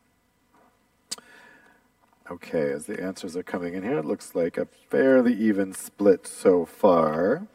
[2.30, 6.26] Okay, as the answers are coming in here, it looks like a fairly even split
[6.26, 7.46] so far.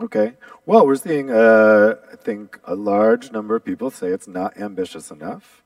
[0.00, 0.32] Okay.
[0.64, 5.10] Well, we're seeing, uh, I think, a large number of people say it's not ambitious
[5.10, 5.59] enough.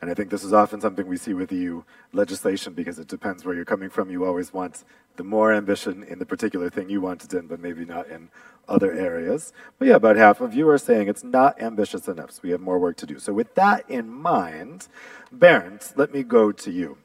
[0.00, 3.44] And I think this is often something we see with EU legislation because it depends
[3.44, 4.10] where you're coming from.
[4.10, 4.84] You always want
[5.16, 8.28] the more ambition in the particular thing you wanted in, but maybe not in
[8.68, 9.52] other areas.
[9.78, 12.60] But yeah, about half of you are saying it's not ambitious enough, so we have
[12.60, 13.18] more work to do.
[13.18, 14.88] So with that in mind,
[15.30, 16.98] Bernd, let me go to you.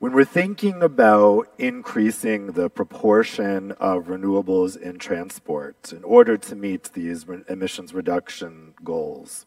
[0.00, 6.92] When we're thinking about increasing the proportion of renewables in transport in order to meet
[6.94, 9.44] these emissions reduction goals,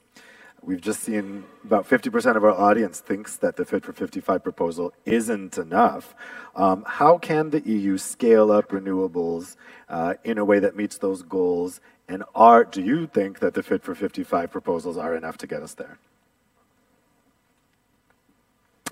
[0.66, 4.94] We've just seen about 50% of our audience thinks that the Fit for 55 proposal
[5.06, 6.16] isn't enough.
[6.56, 9.58] Um, how can the EU scale up renewables
[9.90, 11.82] uh, in a way that meets those goals?
[12.08, 15.62] And are, do you think that the Fit for 55 proposals are enough to get
[15.64, 15.98] us there?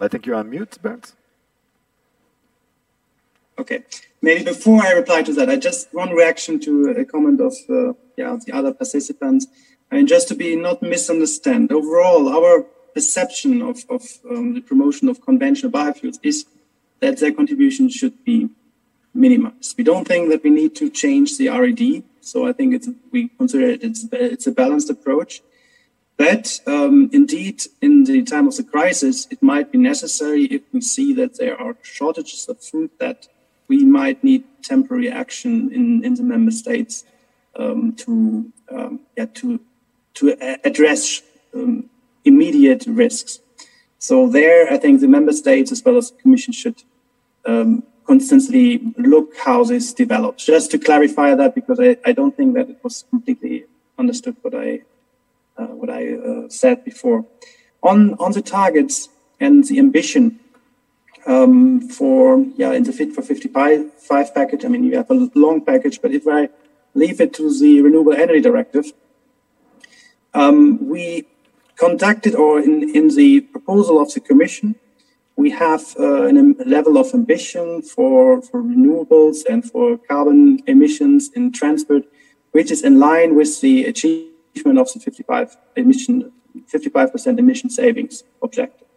[0.01, 1.13] I think you're on mute, Bernd.
[3.57, 3.83] Okay.
[4.21, 7.93] Maybe before I reply to that, I just one reaction to a comment of uh,
[8.17, 9.47] yeah the other participants.
[9.91, 15.21] And just to be not misunderstood, overall, our perception of, of um, the promotion of
[15.21, 16.45] conventional biofuels is
[17.01, 18.49] that their contribution should be
[19.13, 19.75] minimized.
[19.77, 22.03] We don't think that we need to change the RED.
[22.21, 25.41] So I think it's, we consider it it's, it's a balanced approach.
[26.15, 30.79] But um, indeed, in the time of the crisis, it might be necessary if we
[30.79, 33.27] see that there are shortages of food that
[33.67, 37.05] we might need temporary action in, in the member states
[37.55, 39.59] um, to um, yeah, to
[40.15, 41.21] to address
[41.53, 41.89] um,
[42.25, 43.39] immediate risks.
[43.99, 46.83] So there, I think the member states as well as the Commission should
[47.45, 50.45] um, constantly look how this develops.
[50.45, 53.65] Just to clarify that, because I, I don't think that it was completely
[53.97, 54.81] understood what I
[55.57, 57.25] uh, what I uh, said before.
[57.83, 60.39] On on the targets and the ambition
[61.25, 64.65] um, for yeah in the Fit for 55 package.
[64.65, 66.49] I mean, you have a long package, but if I
[66.93, 68.91] leave it to the Renewable Energy Directive,
[70.33, 71.27] um, we
[71.75, 74.75] conducted or in, in the proposal of the Commission,
[75.35, 76.33] we have uh, a
[76.65, 82.03] level of ambition for, for renewables and for carbon emissions in transport,
[82.51, 86.31] which is in line with the achievement of the 55 emission
[86.71, 88.87] 55% emission savings objective.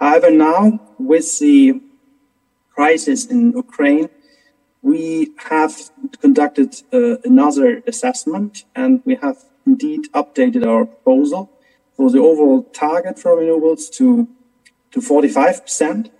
[0.00, 1.80] However, now with the
[2.74, 4.08] crisis in Ukraine,
[4.82, 5.74] we have
[6.20, 11.50] conducted uh, another assessment and we have indeed updated our proposal
[11.96, 14.28] for the overall target for renewables to,
[14.92, 16.10] to 45%.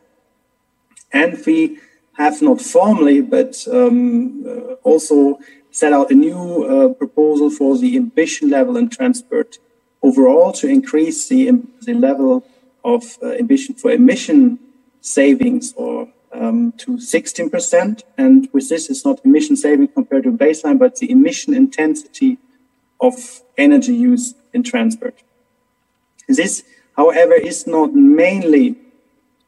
[1.13, 1.79] And we
[2.15, 5.39] have not formally, but um, uh, also
[5.71, 9.59] set out a new uh, proposal for the ambition level in transport
[10.03, 11.51] overall to increase the,
[11.83, 12.45] the level
[12.85, 14.59] of uh, ambition for emission
[15.01, 18.03] savings or um, to 16%.
[18.17, 22.39] And with this, it's not emission saving compared to baseline, but the emission intensity
[23.01, 25.23] of energy use in transport.
[26.29, 26.63] This,
[26.97, 28.77] however, is not mainly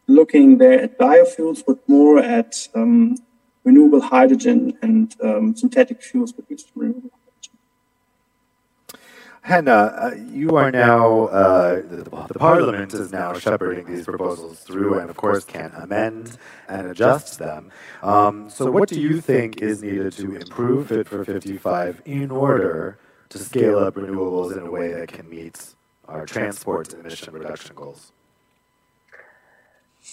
[0.07, 3.17] looking there at biofuels, but more at um,
[3.65, 7.11] renewable hydrogen and um, synthetic fuels produced from renewable
[9.49, 14.99] Henna, uh, you are now, uh, the, the, Parliament is now shepherding these proposals through
[14.99, 16.37] and, of course, can amend
[16.69, 17.71] and adjust them.
[18.03, 22.99] Um, so, what do you think is needed to improve Fit for 55 in order
[23.31, 25.75] to scale up renewables in a way that can meet
[26.07, 28.13] our transport emission reduction goals?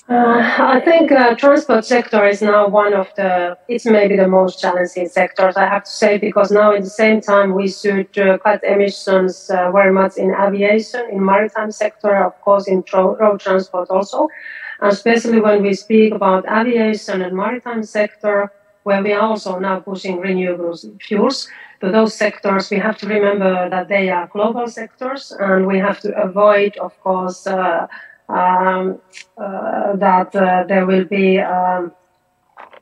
[0.09, 0.43] Uh,
[0.75, 5.07] I think uh, transport sector is now one of the, it's maybe the most challenging
[5.07, 8.61] sectors, I have to say, because now at the same time we should uh, cut
[8.63, 13.89] emissions uh, very much in aviation, in maritime sector, of course in tro- road transport
[13.89, 14.27] also.
[14.81, 18.51] And especially when we speak about aviation and maritime sector,
[18.83, 21.47] where we are also now pushing renewable fuels
[21.91, 26.15] those sectors, we have to remember that they are global sectors and we have to
[26.15, 27.87] avoid, of course, uh,
[28.29, 28.99] um,
[29.37, 31.91] uh, that uh, there will be um,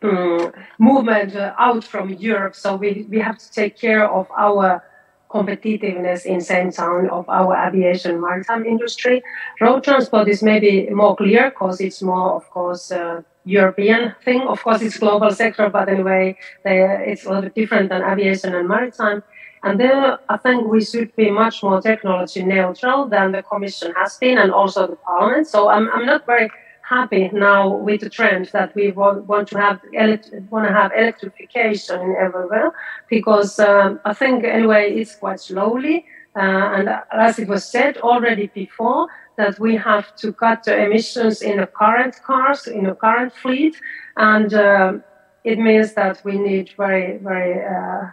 [0.01, 2.55] mm, movement out from Europe.
[2.55, 4.83] So we, we have to take care of our
[5.33, 9.23] competitiveness in same town of our aviation maritime industry.
[9.59, 14.41] Road transport is maybe more clear because it's more, of course, uh, European thing.
[14.41, 16.77] Of course, it's global sector, but anyway, they,
[17.11, 19.23] it's a little bit different than aviation and maritime.
[19.63, 24.17] And there, I think we should be much more technology neutral than the Commission has
[24.17, 25.47] been, and also the Parliament.
[25.47, 26.49] So I'm, I'm not very
[26.83, 29.81] happy now with the trend that we want, to have
[30.49, 32.71] want to have electrification in everywhere,
[33.09, 36.05] because um, I think anyway it's quite slowly.
[36.35, 41.41] Uh, and as it was said already before, that we have to cut the emissions
[41.41, 43.75] in the current cars, in the current fleet,
[44.17, 44.93] and uh,
[45.43, 48.09] it means that we need very, very uh,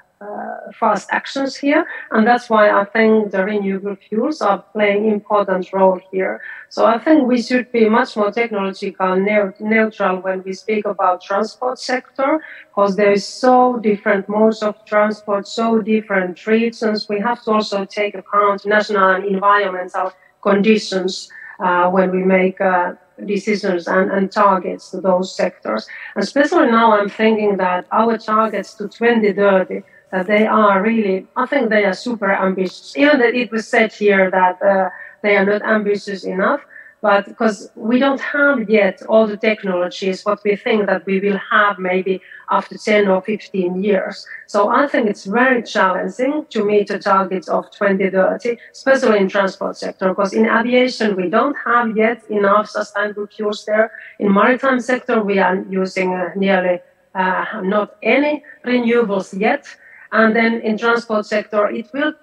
[0.79, 6.01] fast actions here, and that's why I think the renewable fuels are playing important role
[6.13, 6.41] here.
[6.69, 11.79] So I think we should be much more technological neutral when we speak about transport
[11.79, 17.09] sector, because there is so different modes of transport, so different regions.
[17.09, 21.31] We have to also take account national and environmental conditions
[21.61, 22.61] uh, when we make.
[22.61, 22.95] Uh,
[23.27, 25.87] decisions and, and targets to those sectors.
[26.17, 31.71] Especially now, I'm thinking that our targets to 2030 that they are really, I think
[31.71, 32.95] they are super ambitious.
[32.97, 34.91] Even that it was said here that uh,
[35.23, 36.61] they are not ambitious enough,
[37.03, 41.39] but because we don't have yet all the technologies what we think that we will
[41.51, 42.21] have maybe
[42.51, 44.27] after 10 or 15 years.
[44.47, 49.77] So I think it's very challenging to meet the targets of 2030, especially in transport
[49.77, 53.93] sector, because in aviation we don't have yet enough sustainable fuels there.
[54.19, 56.81] In maritime sector we are using uh, nearly
[57.15, 59.67] uh, not any renewables yet.
[60.13, 62.15] And then in transport sector, it will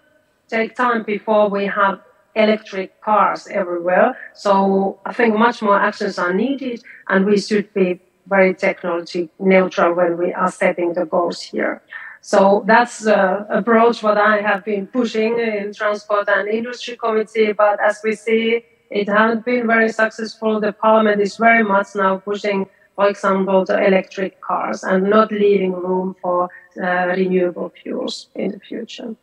[0.49, 2.01] take time before we have
[2.35, 4.17] electric cars everywhere.
[4.33, 9.93] So I think much more actions are needed, and we should be very technology neutral
[9.93, 11.81] when we are setting the goals here.
[12.21, 17.53] So that's uh, the approach what I have been pushing in transport and industry committee.
[17.53, 20.59] But as we see, it hasn't been very successful.
[20.59, 22.67] The parliament is very much now pushing
[22.97, 26.49] for example, the electric cars and not leaving room for
[26.81, 29.15] uh, renewable fuels in the future.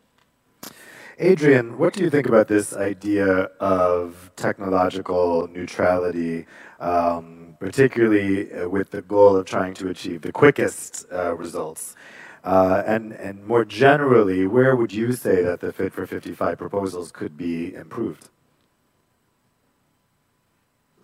[1.19, 3.27] Adrian, what do you think about this idea
[3.59, 6.45] of technological neutrality,
[6.79, 11.97] um, particularly uh, with the goal of trying to achieve the quickest uh, results?
[12.45, 17.11] Uh, and, and more generally, where would you say that the Fit for 55 proposals
[17.11, 18.29] could be improved?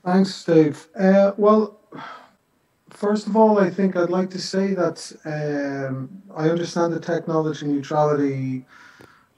[0.05, 0.87] Thanks, Dave.
[0.97, 1.79] Uh, well,
[3.01, 7.65] first of all, I think I'd like to say that um, I understand the technology
[7.65, 8.65] neutrality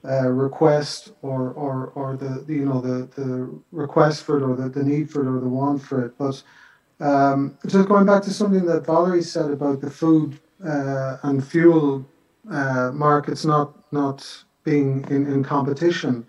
[0.03, 3.29] uh, request or, or, or the, you know the, the
[3.71, 6.13] request for it or the, the need for it or the want for it.
[6.17, 6.43] But
[6.99, 12.05] um, just going back to something that Valerie said about the food uh, and fuel
[12.51, 14.17] uh, markets not not
[14.65, 16.25] being in, in competition.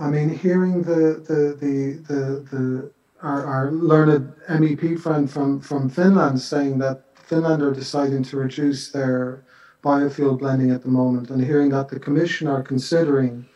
[0.00, 1.76] I mean, hearing the the the
[2.08, 2.20] the,
[2.50, 2.90] the
[3.26, 8.90] our, our learned MEP friend from, from Finland saying that Finland are deciding to reduce
[8.90, 9.44] their
[9.82, 13.46] biofuel blending at the moment, and hearing that the Commission are considering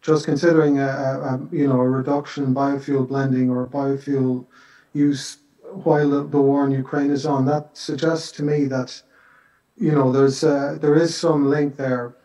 [0.00, 0.90] just considering a,
[1.30, 4.46] a, you know a reduction in biofuel blending or biofuel
[4.92, 5.38] use
[5.84, 8.90] while the, war in Ukraine is on, that suggests to me that
[9.76, 12.16] you know, there's there is some link there,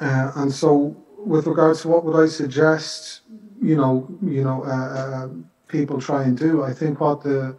[0.00, 3.22] uh, and so with regards to what would I suggest,
[3.60, 5.28] you know, you know, uh, uh,
[5.68, 7.56] people try and do, I think what the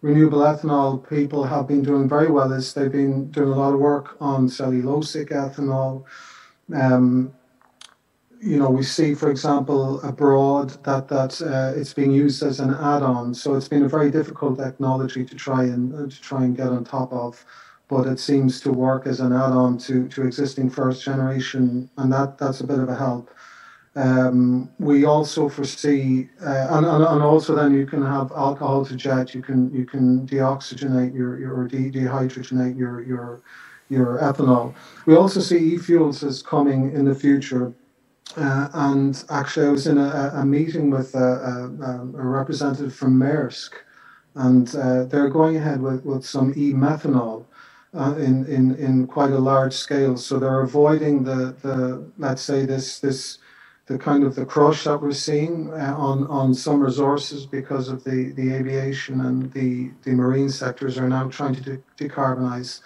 [0.00, 3.80] renewable ethanol people have been doing very well is they've been doing a lot of
[3.80, 6.04] work on cellulosic ethanol.
[6.74, 7.32] Um,
[8.40, 12.70] you know, we see, for example, abroad that that uh, it's being used as an
[12.70, 13.34] add-on.
[13.34, 16.68] So it's been a very difficult technology to try and uh, to try and get
[16.68, 17.44] on top of
[17.88, 22.36] but it seems to work as an add-on to, to existing first generation, and that,
[22.38, 23.30] that's a bit of a help.
[23.98, 28.94] Um, we also foresee, uh, and, and, and, also then you can have alcohol to
[28.94, 29.34] jet.
[29.34, 33.42] You can you can deoxygenate your your or de- dehydrogenate your your
[33.88, 34.72] your ethanol.
[35.06, 37.72] We also see e-fuels as coming in the future.
[38.36, 42.04] Uh, and actually, I was in a, a meeting with a, a, a,
[42.38, 43.72] representative from Maersk,
[44.36, 47.46] and uh, they're going ahead with, with some e-methanol
[47.94, 50.16] uh, in, in, in quite a large scale.
[50.16, 53.38] So they're avoiding the, the let's say this this
[53.88, 58.04] the kind of the crush that we're seeing uh, on on some resources because of
[58.04, 62.80] the, the aviation and the, the marine sectors are now trying to de- decarbonize.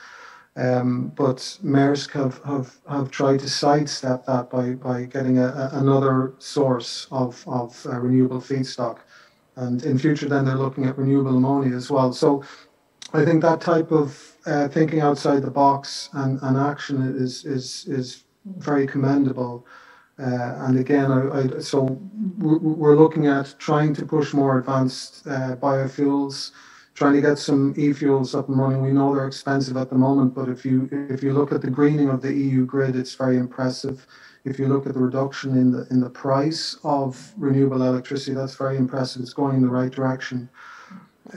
[0.54, 5.70] Um, but Maersk have, have, have tried to sidestep that by, by getting a, a,
[5.72, 8.98] another source of, of uh, renewable feedstock.
[9.56, 12.12] And in future, then they're looking at renewable ammonia as well.
[12.12, 12.44] So
[13.14, 17.86] I think that type of uh, thinking outside the box and, and action is is
[17.86, 19.66] is very commendable.
[20.18, 22.00] Uh, and again, I, I, so
[22.38, 26.50] we're looking at trying to push more advanced uh, biofuels,
[26.94, 28.82] trying to get some e-fuels up and running.
[28.82, 31.70] We know they're expensive at the moment, but if you if you look at the
[31.70, 34.06] greening of the EU grid, it's very impressive.
[34.44, 38.54] If you look at the reduction in the in the price of renewable electricity, that's
[38.54, 39.22] very impressive.
[39.22, 40.48] It's going in the right direction.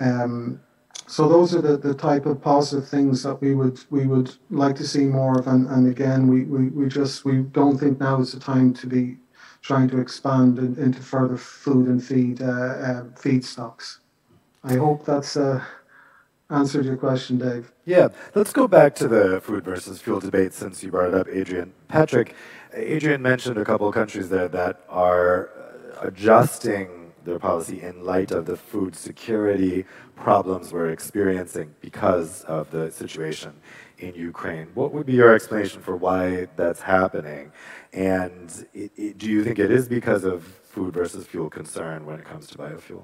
[0.02, 0.60] Um,
[1.08, 4.76] so those are the, the type of positive things that we would we would like
[4.76, 8.20] to see more of and, and again we, we, we just we don't think now
[8.20, 9.18] is the time to be
[9.62, 13.72] trying to expand in, into further food and feed uh, uh.
[14.64, 15.64] I hope that's uh,
[16.50, 17.72] answered your question, Dave.
[17.86, 21.28] Yeah, let's go back to the food versus fuel debate since you brought it up,
[21.30, 21.74] Adrian.
[21.88, 22.36] Patrick,
[22.74, 25.50] Adrian mentioned a couple of countries there that are
[26.02, 32.92] adjusting their policy in light of the food security problems we're experiencing because of the
[32.92, 33.54] situation
[34.00, 34.68] in Ukraine.
[34.74, 37.52] What would be your explanation for why that's happening?
[37.94, 42.20] And it, it, do you think it is because of food versus fuel concern when
[42.20, 43.04] it comes to biofuel?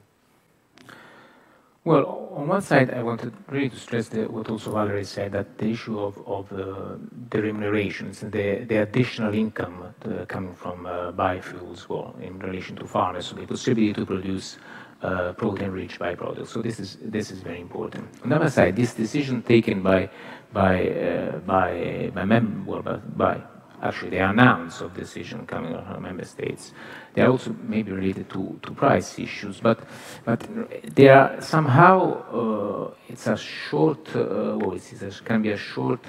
[1.84, 5.72] Well, on one side, I wanted really to stress what also Valerie said that the
[5.72, 6.98] issue of, of uh,
[7.32, 12.86] the remunerations, the, the additional income uh, coming from uh, biofuels well, in relation to
[12.86, 14.60] farmers, so the possibility to produce
[15.02, 16.50] uh, protein-rich byproducts.
[16.50, 18.08] So this is this is very important.
[18.24, 20.08] On the other side, this decision taken by
[20.54, 22.84] by uh, by by, mem- well,
[23.16, 23.42] by
[23.82, 26.74] actually the announce of decision coming from member states.
[27.14, 29.80] They are also maybe related to, to price issues, but
[30.26, 30.48] but
[30.96, 31.98] they are somehow
[32.32, 36.06] uh, it's a short uh, well, it can be a short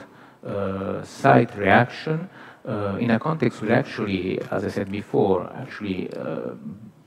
[0.47, 2.29] uh, side reaction
[2.69, 6.11] uh, in a context where actually, as I said before, actually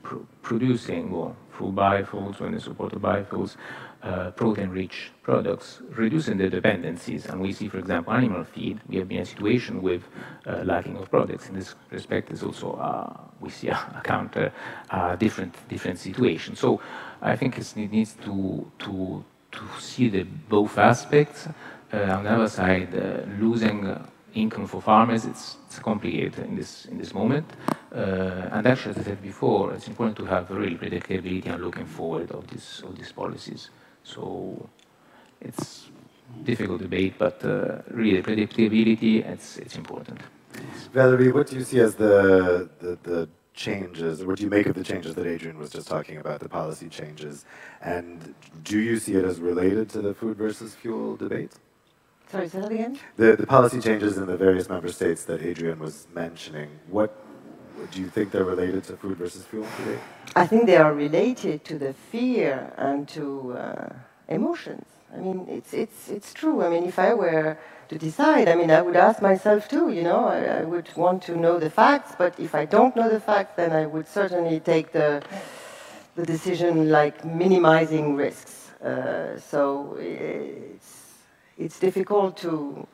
[0.02, 3.56] pr- producing well, through biofuels when they support the biofuels
[4.06, 7.26] uh, protein-rich products, reducing the dependencies.
[7.26, 8.80] And we see, for example, animal feed.
[8.88, 10.02] We have been in a situation with
[10.46, 11.48] uh, lacking of products.
[11.48, 14.52] In this respect, is also uh, we see a, a counter
[14.90, 16.54] uh, different different situation.
[16.56, 16.80] So
[17.20, 21.48] I think it needs to to to see the both aspects.
[21.92, 23.96] Uh, on the other side, uh, losing
[24.36, 25.24] income for farmers.
[25.24, 27.46] It's, it's complicated in this in this moment.
[27.94, 31.86] Uh, and actually, as I said before, it's important to have real predictability and looking
[31.86, 33.70] forward of this of these policies.
[34.12, 34.68] So
[35.40, 35.90] it's
[36.44, 40.20] difficult debate, but uh, really predictability it's it's important.
[40.92, 44.74] Valerie, what do you see as the, the the changes, what do you make of
[44.74, 47.44] the changes that Adrian was just talking about, the policy changes?
[47.80, 51.52] And do you see it as related to the food versus fuel debate?
[52.30, 52.98] Sorry, say that again?
[53.16, 57.10] The, the policy changes in the various member states that Adrian was mentioning, what
[57.90, 59.98] do you think they're related to food versus fuel today?
[60.34, 63.88] I think they are related to the fear and to uh,
[64.28, 64.84] emotions.
[65.14, 66.62] I mean, it's, it's, it's true.
[66.62, 67.56] I mean, if I were
[67.88, 71.22] to decide, I mean, I would ask myself too, you know, I, I would want
[71.24, 74.60] to know the facts, but if I don't know the facts, then I would certainly
[74.60, 75.22] take the,
[76.16, 78.72] the decision like minimizing risks.
[78.82, 81.14] Uh, so it's,
[81.56, 82.86] it's difficult to,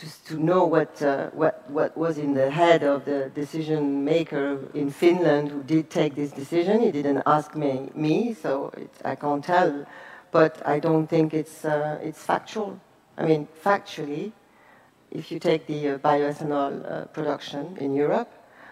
[0.00, 4.58] to, to know what, uh, what, what was in the head of the decision maker
[4.74, 6.80] in Finland who did take this decision.
[6.80, 9.86] He didn't ask me, me so it, I can't tell.
[10.30, 12.78] But I don't think it's, uh, it's factual.
[13.16, 14.32] I mean, factually,
[15.10, 18.30] if you take the uh, bioethanol uh, production in Europe,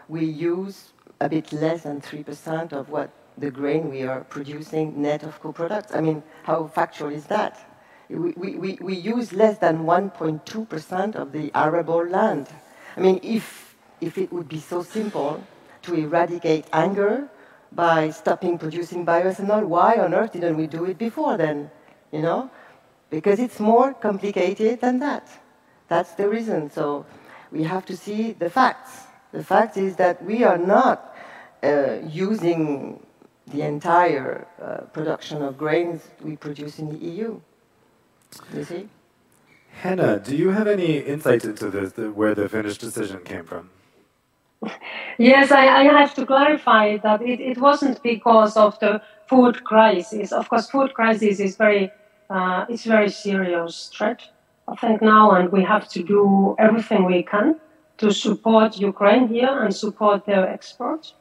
[0.09, 5.23] we use a bit less than 3% of what the grain we are producing net
[5.23, 5.95] of co-products.
[5.95, 7.66] I mean, how factual is that?
[8.09, 12.49] We, we, we use less than 1.2% of the arable land.
[12.97, 15.43] I mean, if, if it would be so simple
[15.83, 17.29] to eradicate anger
[17.73, 21.71] by stopping producing bioethanol, why on earth didn't we do it before then?
[22.13, 22.51] You know?
[23.11, 25.29] Because it's more complicated than that.
[25.89, 26.71] That's the reason.
[26.71, 27.07] So
[27.51, 29.07] we have to see the facts.
[29.33, 31.15] The fact is that we are not
[31.63, 33.05] uh, using
[33.47, 37.41] the entire uh, production of grains we produce in the EU.
[38.55, 38.89] You see?
[39.83, 43.71] Henna, do you have any insight into this, the, where the Finnish decision came from?
[45.19, 50.33] Yes, I, I have to clarify that it, it wasn't because of the food crisis.
[50.33, 51.91] Of course, food crisis is very
[52.29, 54.23] uh, it's very serious threat.
[54.69, 57.61] I think now, and we have to do everything we can
[57.99, 61.15] to support Ukraine here and support their exports.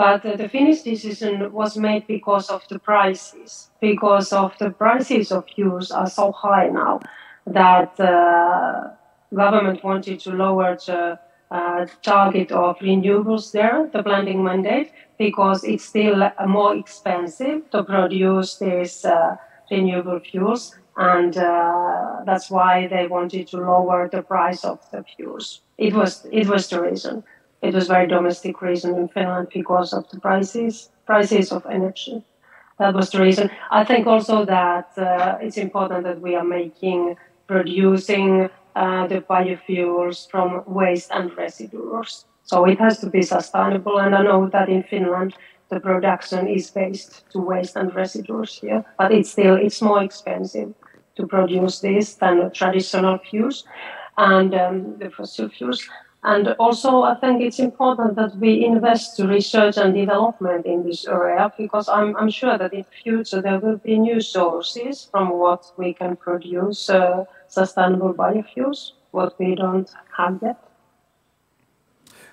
[0.00, 5.44] But the Finnish decision was made because of the prices, because of the prices of
[5.54, 7.00] fuels are so high now
[7.46, 8.92] that uh,
[9.34, 11.18] government wanted to lower the
[11.50, 18.56] uh, target of renewables there, the blending mandate, because it's still more expensive to produce
[18.56, 19.36] these uh,
[19.70, 25.60] renewable fuels, and uh, that's why they wanted to lower the price of the fuels.
[25.76, 27.22] It was it was the reason
[27.62, 32.24] it was very domestic reason in Finland because of the prices prices of energy.
[32.78, 33.50] That was the reason.
[33.70, 40.30] I think also that uh, it's important that we are making producing uh, the biofuels
[40.30, 42.24] from waste and residues.
[42.44, 45.34] So it has to be sustainable, and I know that in Finland
[45.68, 50.74] the production is based to waste and residues here, but it's still it's more expensive
[51.16, 53.64] to produce this than traditional fuels
[54.16, 55.88] and um, the fossil fuels.
[56.22, 61.06] And also, I think it's important that we invest to research and development in this
[61.06, 65.30] area because I'm, I'm sure that in the future there will be new sources from
[65.30, 70.62] what we can produce uh, sustainable biofuels, what we don't have yet.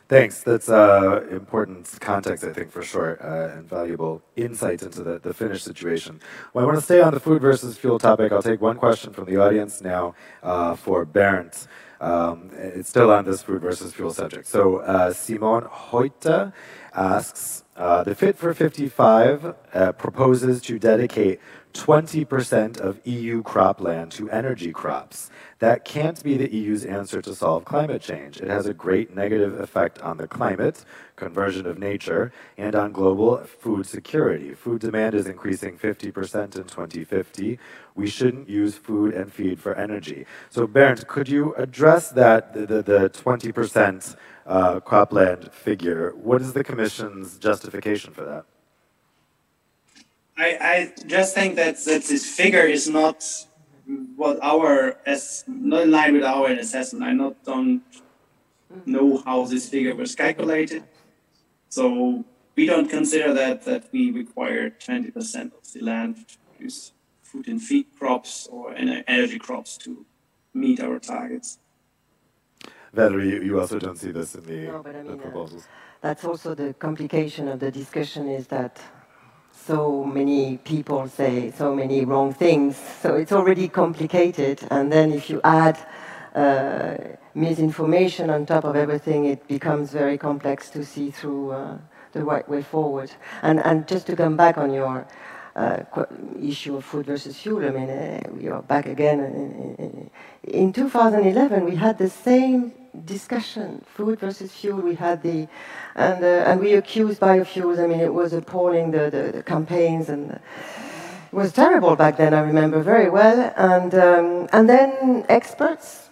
[0.09, 0.41] Thanks.
[0.41, 5.33] That's uh, important context, I think, for sure, uh, and valuable insights into the, the
[5.33, 6.21] Finnish situation.
[6.53, 8.31] Well, I want to stay on the food versus fuel topic.
[8.31, 11.67] I'll take one question from the audience now uh, for Bernd.
[11.99, 14.47] Um, it's still on this food versus fuel subject.
[14.47, 16.53] So uh, Simon Hoyte
[16.93, 21.39] asks, uh, the Fit for 55 uh, proposes to dedicate
[21.73, 25.29] 20% of EU cropland to energy crops.
[25.59, 28.41] That can't be the EU's answer to solve climate change.
[28.41, 30.83] It has a great negative effect on the climate,
[31.17, 34.53] conversion of nature, and on global food security.
[34.53, 37.59] Food demand is increasing 50% in 2050.
[37.95, 40.25] We shouldn't use food and feed for energy.
[40.49, 44.15] So, Bernd, could you address that, the, the, the 20%
[44.45, 46.11] uh, cropland figure?
[46.15, 48.45] What is the Commission's justification for that?
[50.37, 53.25] I, I just think that, that this figure is not
[54.15, 57.03] what our as not in line with our assessment.
[57.03, 57.81] I not don't
[58.85, 60.83] know how this figure was calculated,
[61.69, 66.93] so we don't consider that that we require twenty percent of the land to produce
[67.21, 70.05] food and feed crops or energy crops to
[70.53, 71.59] meet our targets.
[72.93, 75.63] Valerie, you also don't see this in the, no, I mean, the uh, proposals.
[75.63, 75.67] Uh,
[76.01, 78.79] that's also the complication of the discussion is that
[79.51, 82.77] so many people say so many wrong things.
[83.01, 84.65] So it's already complicated.
[84.71, 85.77] And then if you add
[87.37, 91.77] misinformation on top of everything, it becomes very complex to see through uh,
[92.13, 93.11] the right way forward.
[93.41, 95.07] And, and just to come back on your
[95.55, 95.83] uh,
[96.41, 99.19] issue of food versus fuel, I mean, uh, we are back again.
[99.19, 100.09] In,
[100.43, 102.73] in 2011, we had the same
[103.05, 104.81] discussion, food versus fuel.
[104.81, 105.47] We had the,
[105.95, 107.79] and, uh, and we accused biofuels.
[107.83, 112.33] I mean, it was appalling, the, the, the campaigns and it was terrible back then,
[112.33, 113.53] I remember very well.
[113.57, 116.06] And, um, and then experts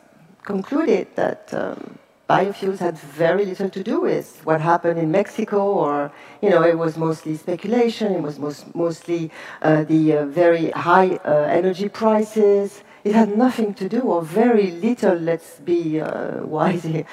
[0.45, 1.97] concluded that um,
[2.29, 6.77] biofuels had very little to do with what happened in Mexico, or you know, it
[6.77, 8.13] was mostly speculation.
[8.13, 9.31] It was most, mostly
[9.61, 12.83] uh, the uh, very high uh, energy prices.
[13.03, 15.15] It had nothing to do, or very little.
[15.15, 17.05] Let's be uh, wise here.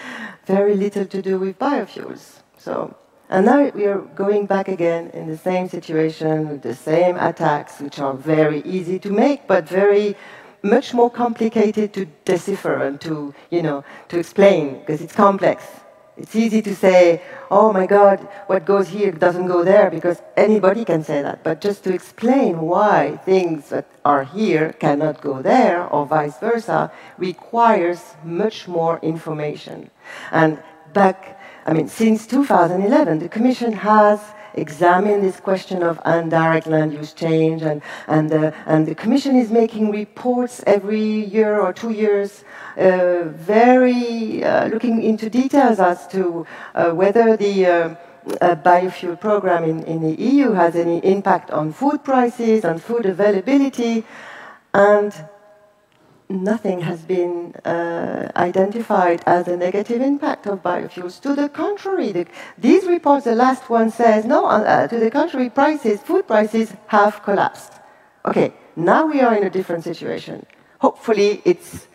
[0.47, 2.41] Very little to do with biofuels.
[2.57, 2.95] So,
[3.29, 7.81] and now we are going back again in the same situation with the same attacks,
[7.81, 10.17] which are very easy to make, but very
[10.63, 15.65] much more complicated to decipher and to, you know, to explain because it's complex.
[16.17, 20.85] It's easy to say, oh my God, what goes here doesn't go there because anybody
[20.85, 21.43] can say that.
[21.43, 26.93] But just to explain why things that are here cannot go there or vice versa
[27.17, 29.91] requires much more information.
[30.31, 34.21] And back, I mean, since 2011, the Commission has
[34.55, 39.51] examine this question of indirect land use change, and, and, uh, and the Commission is
[39.51, 42.45] making reports every year or two years,
[42.77, 47.95] uh, very uh, looking into details as to uh, whether the uh,
[48.41, 53.07] uh, biofuel program in, in the EU has any impact on food prices and food
[53.07, 54.05] availability,
[54.75, 55.13] and
[56.33, 61.21] nothing has been uh, identified as a negative impact of biofuels.
[61.21, 62.27] To the contrary, the,
[62.59, 66.73] these reports, the last one says, no, uh, uh, to the contrary, prices, food prices
[66.89, 67.73] have collapsed.
[68.25, 70.47] Okay, now we are in a different situation.
[70.79, 71.87] Hopefully it's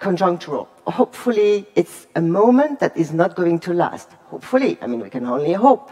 [0.00, 0.68] conjunctural.
[0.86, 4.08] Hopefully it's a moment that is not going to last.
[4.26, 5.90] Hopefully, I mean, we can only hope.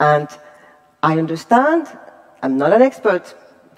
[0.00, 0.28] And
[1.02, 1.86] I understand,
[2.42, 3.34] I'm not an expert,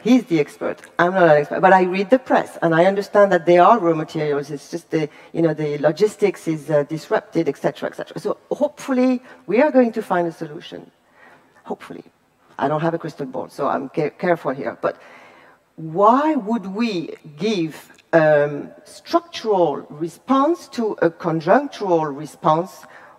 [0.08, 0.80] He's the expert.
[0.98, 3.78] I'm not an expert, but I read the press and I understand that there are
[3.78, 4.50] raw materials.
[4.50, 8.18] It's just the, you know, the logistics is uh, disrupted, etc., etc.
[8.18, 10.90] So hopefully we are going to find a solution.
[11.64, 12.04] Hopefully,
[12.58, 14.78] I don't have a crystal ball, so I'm ca careful here.
[14.80, 14.96] But
[15.76, 17.74] why would we give
[18.14, 19.72] um, structural
[20.06, 22.70] response to a conjunctural response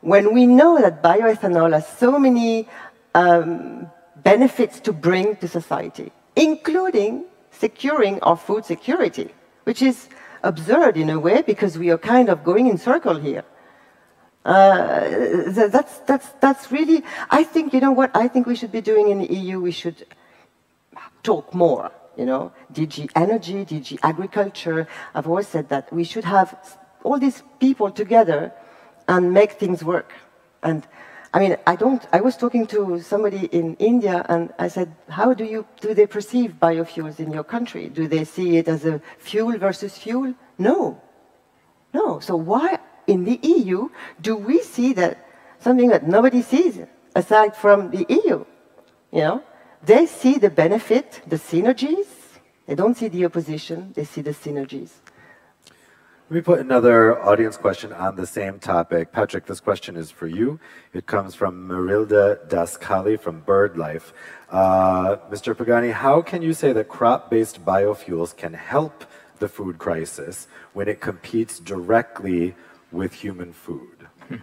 [0.01, 2.67] when we know that bioethanol has so many
[3.13, 3.91] um,
[4.23, 6.11] benefits to bring to society?
[6.39, 9.29] Including securing our food security,
[9.65, 10.07] which is
[10.41, 13.43] absurd in a way because we are kind of going in circle here.
[14.45, 18.81] Uh, that's, that's, that's really, I think, you know what I think we should be
[18.81, 19.59] doing in the EU?
[19.59, 20.05] We should
[21.23, 24.87] talk more, you know, DG Energy, DG Agriculture.
[25.13, 26.57] I've always said that we should have
[27.03, 28.53] all these people together
[29.09, 30.13] and make things work.
[30.63, 30.87] And
[31.32, 32.03] I mean, I don't.
[32.11, 36.07] I was talking to somebody in India, and I said, "How do you do they
[36.07, 37.88] perceive biofuels in your country?
[37.88, 40.34] Do they see it as a fuel versus fuel?
[40.57, 40.99] No,
[41.93, 42.19] no.
[42.19, 45.23] So why in the EU do we see that
[45.59, 46.80] something that nobody sees
[47.15, 48.45] aside from the EU?
[49.11, 49.43] You know,
[49.84, 52.07] they see the benefit, the synergies.
[52.65, 53.93] They don't see the opposition.
[53.93, 54.91] They see the synergies.
[56.30, 59.11] Let me put another audience question on the same topic.
[59.11, 60.59] Patrick, this question is for you.
[60.93, 64.11] It comes from Marilda Dhaskali from BirdLife.
[64.47, 65.57] Uh, Mr.
[65.57, 69.05] Pagani, how can you say that crop-based biofuels can help
[69.39, 72.53] the food crisis when it competes directly
[72.91, 74.07] with human food?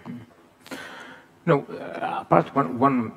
[1.47, 3.13] no, uh, one, one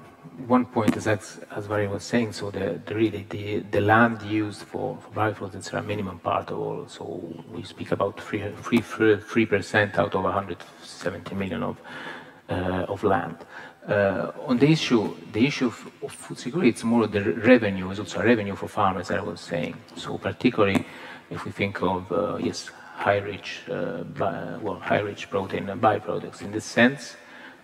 [0.48, 4.64] one point is as Valerie was saying, so the, the really the, the land used
[4.64, 6.88] for, for is a minimum part of all.
[6.88, 11.78] So we speak about three percent out of 170 million of
[12.50, 13.38] uh, of land.
[13.88, 17.90] Uh, on the issue, the issue of, of, food security, it's more the revenue.
[17.90, 19.76] It's also a revenue for farmers, as I was saying.
[19.96, 20.86] So particularly
[21.30, 24.04] if we think of uh, yes, high rich, uh,
[24.62, 26.42] well, high rich protein byproducts.
[26.42, 27.16] In this sense,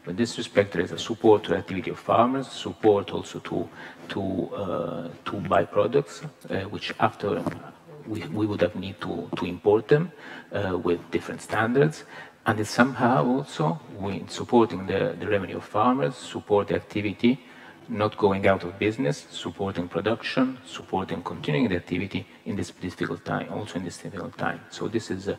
[0.08, 3.68] in this respect, there is a support to the activity of farmers, support also to
[4.10, 4.22] to
[4.56, 5.38] uh, to
[6.50, 7.44] uh, which after
[8.08, 10.12] we, we would have need to, to import them
[10.52, 12.04] uh, with different standards,
[12.46, 17.40] and it's somehow also we supporting the, the revenue of farmers, support the activity,
[17.88, 23.52] not going out of business, supporting production, supporting continuing the activity in this difficult time,
[23.52, 24.60] also in this difficult time.
[24.70, 25.38] So this is a,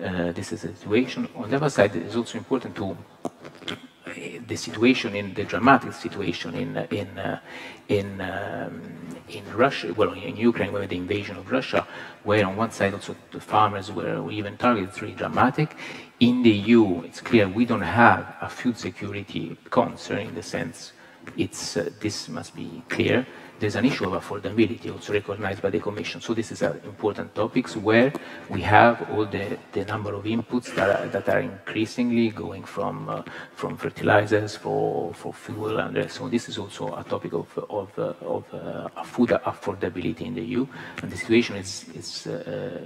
[0.00, 1.28] uh, this is a situation.
[1.36, 2.96] On the other side, it is also important to
[4.48, 7.40] the situation, in the dramatic situation in in uh,
[7.88, 8.82] in um,
[9.28, 11.86] in Russia, well, in Ukraine, with the invasion of Russia,
[12.24, 15.76] where on one side also the farmers were even targeted, it's really dramatic.
[16.20, 20.92] In the EU, it's clear we don't have a food security concern in the sense
[21.36, 23.26] it's uh, this must be clear
[23.58, 26.20] there's an issue of affordability also recognized by the Commission.
[26.20, 28.12] So this is an important topic where
[28.48, 33.08] we have all the, the number of inputs that are, that are increasingly going from
[33.08, 33.22] uh,
[33.54, 36.30] from fertilizers for, for fuel and so on.
[36.30, 40.66] this is also a topic of, of, uh, of uh, food affordability in the EU
[41.02, 42.80] and the situation is, is uh,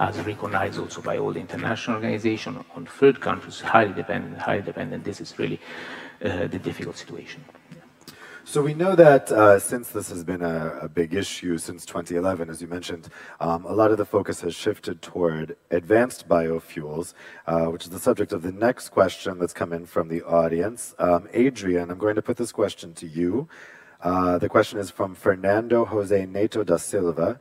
[0.00, 5.04] as recognized also by all the international organizations on third countries highly dependent, highly dependent.
[5.04, 5.60] This is really
[6.24, 7.44] uh, the difficult situation.
[8.46, 12.50] So we know that uh, since this has been a, a, big issue since 2011,
[12.50, 13.08] as you mentioned,
[13.40, 17.14] um, a lot of the focus has shifted toward advanced biofuels,
[17.46, 20.94] uh, which is the subject of the next question that's come in from the audience.
[20.98, 23.48] Um, Adrian, I'm going to put this question to you.
[24.02, 27.40] Uh, the question is from Fernando Jose Neto da Silva.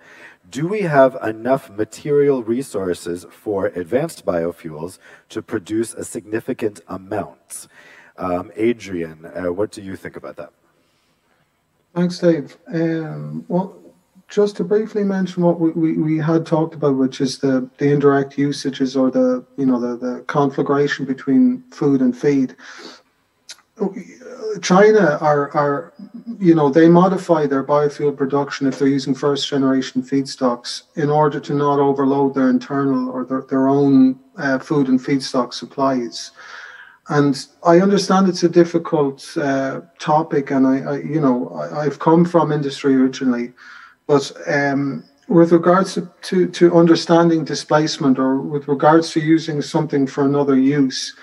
[0.50, 5.00] Do we have enough material resources for advanced biofuels
[5.30, 7.68] to produce a significant amount?
[8.18, 10.54] Um, Adrian, uh, what do you think about that?
[11.96, 12.58] Thanks, Dave.
[12.74, 13.80] Um, well,
[14.28, 17.92] just to briefly mention what we, we, we, had talked about, which is the, the
[17.92, 22.56] indirect usages or the you know the, the conflagration between food and feed.
[24.62, 25.94] China are are
[26.40, 31.40] you know they modify their biofuel production if they're using first generation feedstocks in order
[31.40, 36.32] to not overload their internal or their, their own uh, food and feedstock supplies.
[37.10, 42.00] And I understand it's a difficult uh, topic, and I, I, you know, I, have
[42.00, 43.52] come from industry originally,
[44.08, 50.08] but um, with regards to, to, to understanding displacement or with regards to using something
[50.08, 51.14] for another use,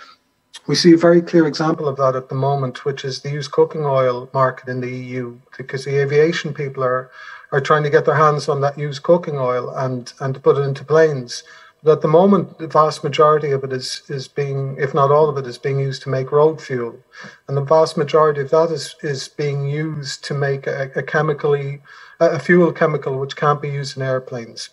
[0.67, 3.51] we see a very clear example of that at the moment, which is the used
[3.51, 7.11] cooking oil market in the EU, because the aviation people are
[7.53, 10.61] are trying to get their hands on that used cooking oil and and put it
[10.61, 11.43] into planes.
[11.83, 15.31] But at the moment, the vast majority of it is, is being, if not all
[15.31, 16.99] of it, is being used to make road fuel.
[17.49, 21.81] And the vast majority of that is, is being used to make a, a chemically,
[22.19, 24.71] a fuel chemical which can't be used in airplanes.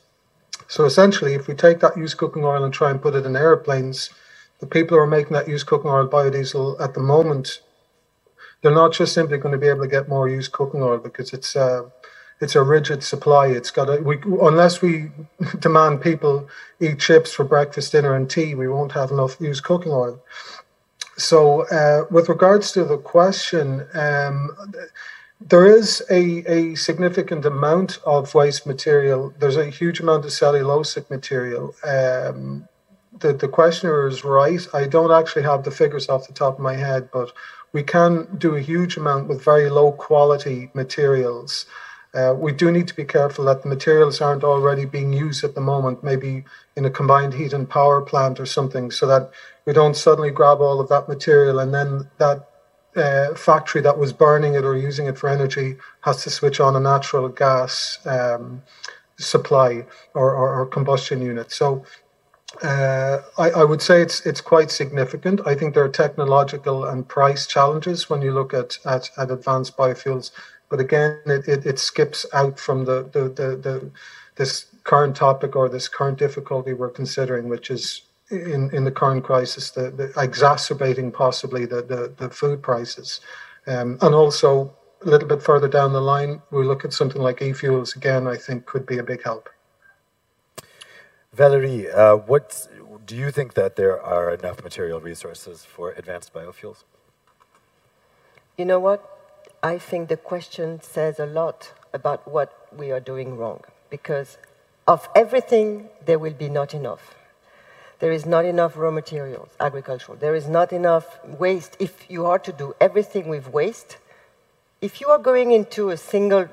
[0.67, 3.37] So essentially, if we take that used cooking oil and try and put it in
[3.37, 4.09] airplanes,
[4.59, 7.61] the people who are making that used cooking oil biodiesel at the moment,
[8.61, 11.31] they're not just simply going to be able to get more used cooking oil because
[11.31, 11.83] it's uh,
[12.39, 13.47] it's a rigid supply.
[13.47, 15.11] It's got a, we unless we
[15.59, 16.47] demand people
[16.79, 20.21] eat chips for breakfast, dinner, and tea, we won't have enough used cooking oil.
[21.17, 24.55] So, uh, with regards to the question, um,
[25.41, 29.33] there is a, a significant amount of waste material.
[29.39, 31.75] There's a huge amount of cellulosic material.
[31.83, 32.67] Um,
[33.19, 34.61] the, the questioner is right.
[34.73, 37.31] I don't actually have the figures off the top of my head, but
[37.73, 41.65] we can do a huge amount with very low quality materials.
[42.17, 45.53] Uh, we do need to be careful that the materials aren't already being used at
[45.53, 46.43] the moment, maybe
[46.75, 49.29] in a combined heat and power plant or something, so that
[49.65, 52.49] we don't suddenly grab all of that material and then that
[52.95, 56.75] uh, factory that was burning it or using it for energy has to switch on
[56.75, 58.63] a natural gas um,
[59.19, 61.51] supply or, or, or, combustion unit.
[61.51, 61.83] So
[62.63, 65.41] uh, I, I, would say it's it's quite significant.
[65.45, 69.77] I think there are technological and price challenges when you look at, at, at advanced
[69.77, 70.31] biofuels
[70.69, 73.91] but again, it, it, it skips out from the, the, the, the,
[74.35, 79.23] this current topic or this current difficulty we're considering, which is in, in the current
[79.23, 83.21] crisis, the, the exacerbating possibly the, the, the food prices.
[83.65, 84.73] Um, and also
[85.05, 88.35] a little bit further down the line, we look at something like e-fuels again, I
[88.35, 89.49] think could be a big help.
[91.33, 92.67] Valerie, uh, what
[93.05, 96.83] do you think that there are enough material resources for advanced biofuels?
[98.57, 99.16] You know what?
[99.63, 104.37] I think the question says a lot about what we are doing wrong because
[104.87, 107.15] of everything, there will be not enough.
[107.99, 110.17] There is not enough raw materials, agricultural.
[110.17, 111.75] There is not enough waste.
[111.79, 113.97] If you are to do everything with waste,
[114.81, 116.47] if you are going into a single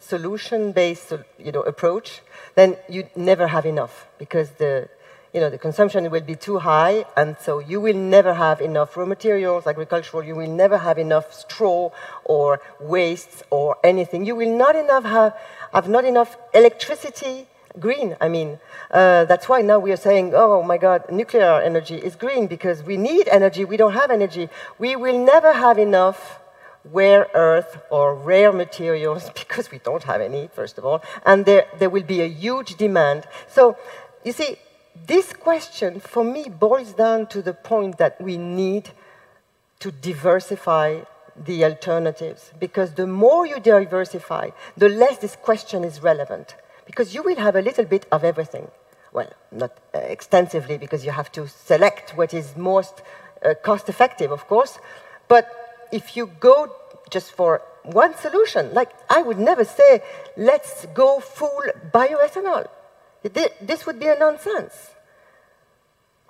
[0.00, 2.20] solution-based you know, approach,
[2.56, 4.88] then you never have enough because the,
[5.32, 8.96] you know, the consumption will be too high, and so you will never have enough
[8.96, 11.90] raw materials, agricultural, you will never have enough straw
[12.24, 14.26] or wastes or anything.
[14.26, 15.36] You will not enough have,
[15.72, 17.46] have not enough electricity,
[17.78, 18.58] green, I mean.
[18.90, 22.82] Uh, that's why now we are saying, oh my God, nuclear energy is green because
[22.82, 24.48] we need energy, we don't have energy.
[24.78, 26.40] We will never have enough
[26.84, 31.66] rare earth or rare materials because we don't have any, first of all, and there,
[31.78, 33.28] there will be a huge demand.
[33.46, 33.76] So,
[34.24, 34.58] you see,
[35.06, 38.90] this question, for me, boils down to the point that we need
[39.80, 41.00] to diversify
[41.36, 46.54] the alternatives because the more you diversify, the less this question is relevant
[46.86, 48.68] because you will have a little bit of everything.
[49.12, 53.02] Well, not extensively because you have to select what is most
[53.44, 54.78] uh, cost effective, of course.
[55.28, 55.46] But
[55.92, 56.74] if you go
[57.10, 60.02] just for one solution, like I would never say,
[60.36, 61.62] let's go full
[61.92, 62.68] bioethanol.
[63.22, 64.90] This would be a nonsense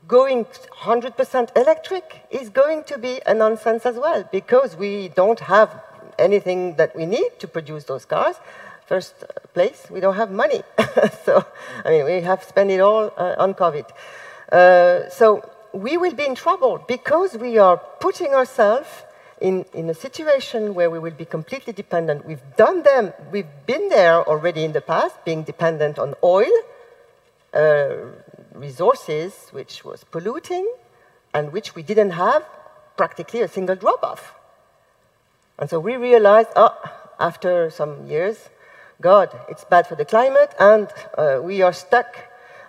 [0.09, 5.82] going 100% electric is going to be a nonsense as well because we don't have
[6.18, 8.36] anything that we need to produce those cars.
[8.86, 9.14] First
[9.55, 10.62] place, we don't have money.
[11.24, 11.45] so,
[11.84, 13.86] I mean, we have spent it all uh, on COVID.
[14.51, 18.88] Uh, so, we will be in trouble because we are putting ourselves
[19.41, 22.26] in, in a situation where we will be completely dependent.
[22.26, 26.51] We've done them, we've been there already in the past, being dependent on oil.
[27.53, 28.12] Uh,
[28.55, 30.70] resources which was polluting
[31.34, 32.44] and which we didn't have
[32.96, 34.34] practically a single drop of.
[35.59, 36.76] And so we realized, oh,
[37.18, 38.51] after some years,
[39.01, 42.16] God, it's bad for the climate, and uh, we are stuck,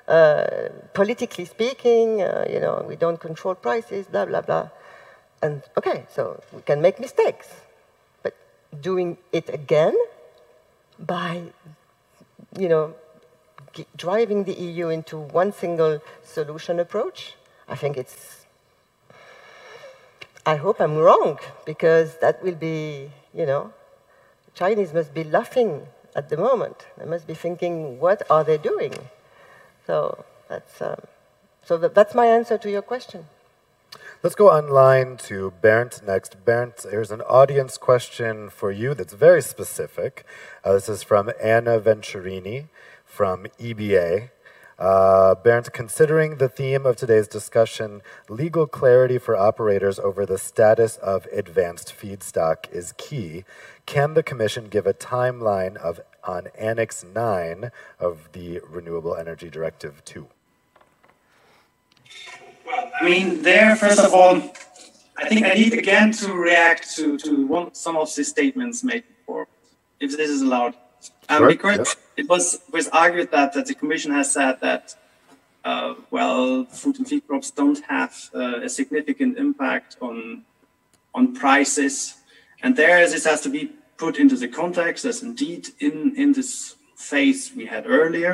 [0.07, 4.69] uh, politically speaking, uh, you know, we don't control prices, blah, blah, blah.
[5.41, 7.47] And okay, so we can make mistakes.
[8.23, 8.35] But
[8.79, 9.95] doing it again
[10.99, 11.43] by,
[12.57, 12.93] you know,
[13.95, 17.35] driving the EU into one single solution approach.
[17.67, 18.45] I think it's.
[20.45, 23.73] I hope I'm wrong because that will be, you know,
[24.55, 26.87] Chinese must be laughing at the moment.
[26.97, 28.93] They must be thinking, what are they doing?
[29.85, 31.01] So that's um,
[31.63, 33.25] so that, that's my answer to your question.
[34.23, 36.45] Let's go online to Bernd next.
[36.45, 40.25] Bernd, here's an audience question for you that's very specific.
[40.63, 42.67] Uh, this is from Anna Venturini
[43.11, 44.29] from EBA.
[44.79, 50.95] Uh, Bernd, considering the theme of today's discussion, legal clarity for operators over the status
[50.97, 53.43] of advanced feedstock is key.
[53.85, 60.03] Can the Commission give a timeline of on Annex 9 of the Renewable Energy Directive
[60.05, 60.27] 2?
[62.65, 64.37] Well, I mean, there, first of all,
[65.17, 69.03] I think I need again to react to, to one, some of the statements made
[69.07, 69.47] before,
[69.99, 70.75] if this is allowed.
[71.29, 74.95] Um, sure, because it was was argued that, that the commission has said that
[75.63, 80.15] uh, well, food and feed crops don't have uh, a significant impact on
[81.17, 81.95] on prices,
[82.63, 83.63] and there this has to be
[84.03, 85.05] put into the context.
[85.11, 88.33] As indeed in in this phase we had earlier,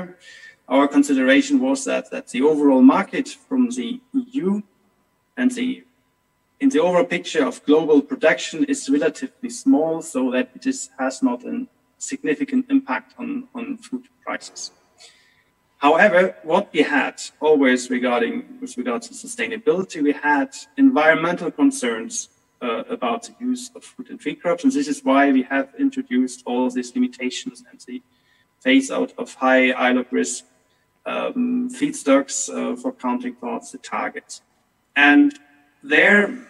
[0.68, 4.62] our consideration was that that the overall market from the EU
[5.40, 5.70] and the
[6.60, 11.44] in the overall picture of global production is relatively small, so that this has not
[11.44, 11.68] an
[11.98, 14.72] significant impact on, on food prices.
[15.78, 22.30] However, what we had always regarding with regards to sustainability, we had environmental concerns
[22.62, 25.70] uh, about the use of food and feed crops, and this is why we have
[25.78, 28.02] introduced all these limitations and the
[28.60, 30.46] phase out of high ILUC risk
[31.06, 34.42] um, feedstocks uh, for counting towards the targets.
[34.96, 35.38] And
[35.84, 36.48] there,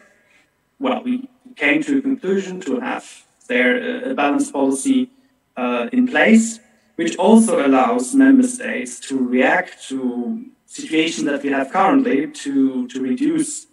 [0.79, 5.09] well, we came to a conclusion to have there a balanced policy
[5.57, 6.59] uh, in place,
[6.95, 13.01] which also allows member states to react to situations that we have currently to, to
[13.01, 13.67] reduce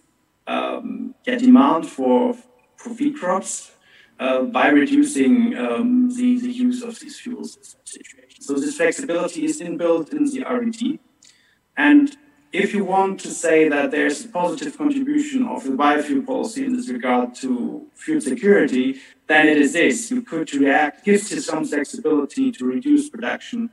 [0.47, 2.35] um, demand for,
[2.77, 3.71] for feed crops
[4.19, 8.45] uh, by reducing um, the, the use of these fuels in such situations.
[8.45, 10.99] So this flexibility is inbuilt in the RED.
[11.77, 12.15] And
[12.55, 16.75] if you want to say that there's a positive contribution of the biofuel policy in
[16.75, 20.09] this regard to fuel security, then it is this.
[20.09, 23.69] You could react, gives you some flexibility to reduce production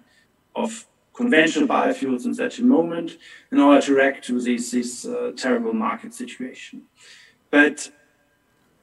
[0.57, 3.18] of conventional biofuels in such a moment
[3.53, 6.83] in order to react to this, this uh, terrible market situation.
[7.51, 7.91] But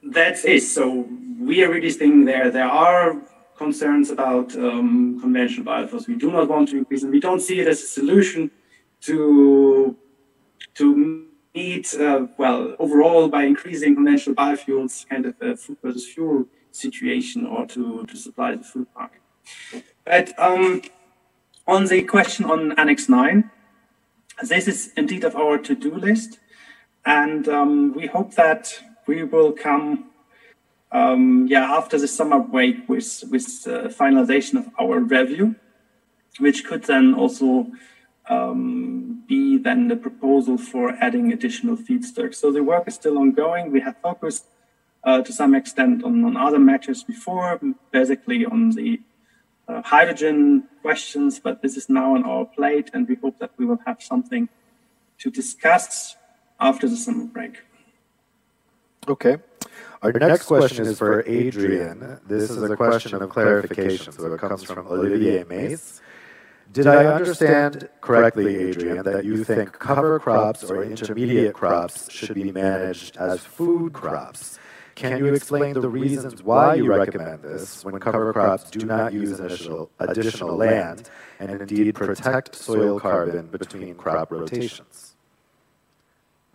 [0.02, 0.62] that's it.
[0.62, 2.50] So we are really thinking there.
[2.50, 3.20] There are
[3.56, 6.08] concerns about um, conventional biofuels.
[6.08, 7.10] We do not want to increase them.
[7.10, 8.50] We don't see it as a solution
[9.02, 9.96] to
[10.74, 16.46] to meet uh, well overall by increasing conventional biofuels kind of a food versus fuel
[16.70, 19.20] situation or to, to supply the food market.
[20.04, 20.82] But um,
[21.66, 23.50] on the question on Annex 9,
[24.42, 26.38] this is indeed of our to-do list.
[27.04, 28.72] And um, we hope that
[29.06, 30.10] we will come
[30.92, 35.56] um, yeah, after the summer break with, with the finalization of our review,
[36.38, 37.70] which could then also
[38.30, 42.36] um, be then the proposal for adding additional feedstocks.
[42.36, 43.72] So the work is still ongoing.
[43.72, 44.44] We have focused
[45.02, 47.60] uh, to some extent on, on other matters before,
[47.90, 49.00] basically on the
[49.66, 53.64] uh, hydrogen questions, but this is now on our plate, and we hope that we
[53.66, 54.48] will have something
[55.18, 56.16] to discuss
[56.58, 57.62] after the summer break.
[59.08, 59.38] Okay.
[60.02, 62.20] Our next question is for Adrian.
[62.26, 66.00] This is a question of clarification, so it comes from Olivier Mace.
[66.72, 72.52] Did I understand correctly, Adrian, that you think cover crops or intermediate crops should be
[72.52, 74.58] managed as food crops?
[74.94, 79.40] Can you explain the reasons why you recommend this when cover crops do not use
[79.40, 81.08] additional, additional land
[81.40, 85.16] and indeed protect soil carbon between crop rotations?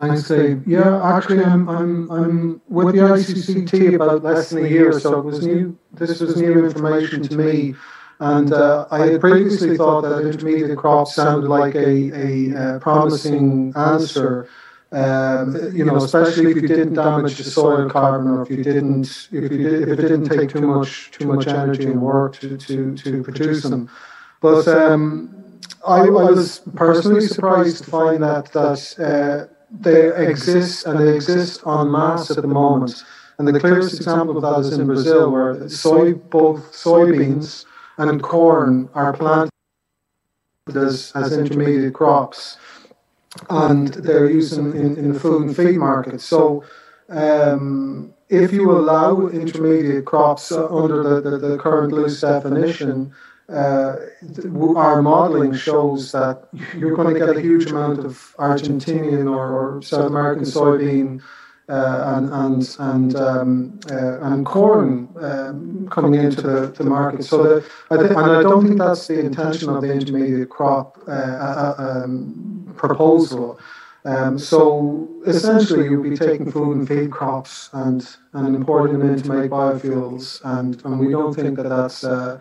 [0.00, 4.98] I say, yeah, actually, I'm, I'm, I'm with the ICCT about less than a year,
[5.00, 5.76] so it was new.
[5.92, 7.74] This was new information to me,
[8.20, 13.72] and uh, I had previously thought that intermediate crops sounded like a, a, a promising
[13.76, 14.48] answer.
[14.92, 19.28] Um, you know, especially if you didn't damage the soil carbon, or if you didn't,
[19.32, 22.56] if you did, if it didn't take too much too much energy and work to
[22.56, 23.90] to, to produce them.
[24.40, 29.48] But um, I, I was personally surprised to find that that.
[29.48, 33.02] Uh, they exist and they exist en masse at the moment.
[33.38, 37.64] And the clearest example of that is in Brazil, where soy, both soybeans
[37.98, 39.50] and corn are planted
[40.74, 42.58] as, as intermediate crops,
[43.50, 46.20] and they're used in, in, the food and feed market.
[46.20, 46.64] So,
[47.08, 53.12] um, if you allow intermediate crops under the, the, the current loose definition,
[53.48, 53.96] uh,
[54.74, 59.82] our modeling shows that you're going to get a huge amount of Argentinian or, or
[59.82, 61.22] South American soybean
[61.68, 67.24] and and and um, uh, and corn um, coming into the, the market.
[67.24, 71.74] So I and I don't think that's the intention of the intermediate crop uh, uh,
[71.78, 73.58] um, proposal.
[74.04, 79.20] Um, so essentially, you'll be taking food and feed crops and, and importing them in
[79.20, 82.40] to make biofuels, and, and we don't think that that's uh,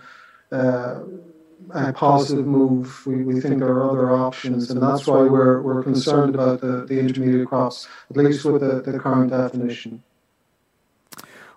[0.51, 0.99] uh,
[1.75, 3.05] a positive move.
[3.05, 6.85] We, we think there are other options, and that's why we're, we're concerned about the,
[6.85, 10.03] the intermediate crops, at least with the, the current definition.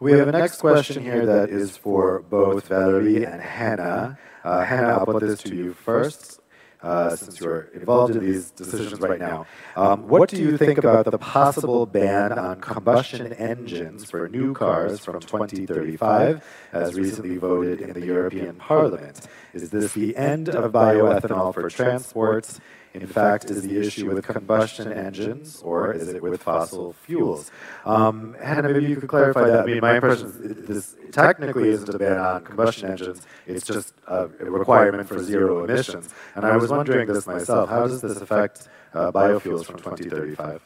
[0.01, 4.19] We have a next question here that is for both Valerie and Henna.
[4.45, 6.38] Uh, Henna, I'll put this to you first
[6.83, 9.47] uh, since you're involved in these decisions right now.
[9.77, 15.01] Um, what do you think about the possible ban on combustion engines for new cars
[15.01, 19.27] from 2035, as recently voted in the European Parliament?
[19.53, 22.61] Is this the end of bioethanol for transports?
[23.01, 27.51] In fact, is the issue with combustion engines or is it with fossil fuels?
[27.85, 29.61] Um, Henna, maybe you could clarify that.
[29.61, 33.95] I mean, my impression is this technically isn't a ban on combustion engines, it's just
[34.07, 36.09] a, requirement for zero emissions.
[36.35, 40.61] And I was wondering this myself how does this affect uh, biofuels from 2035?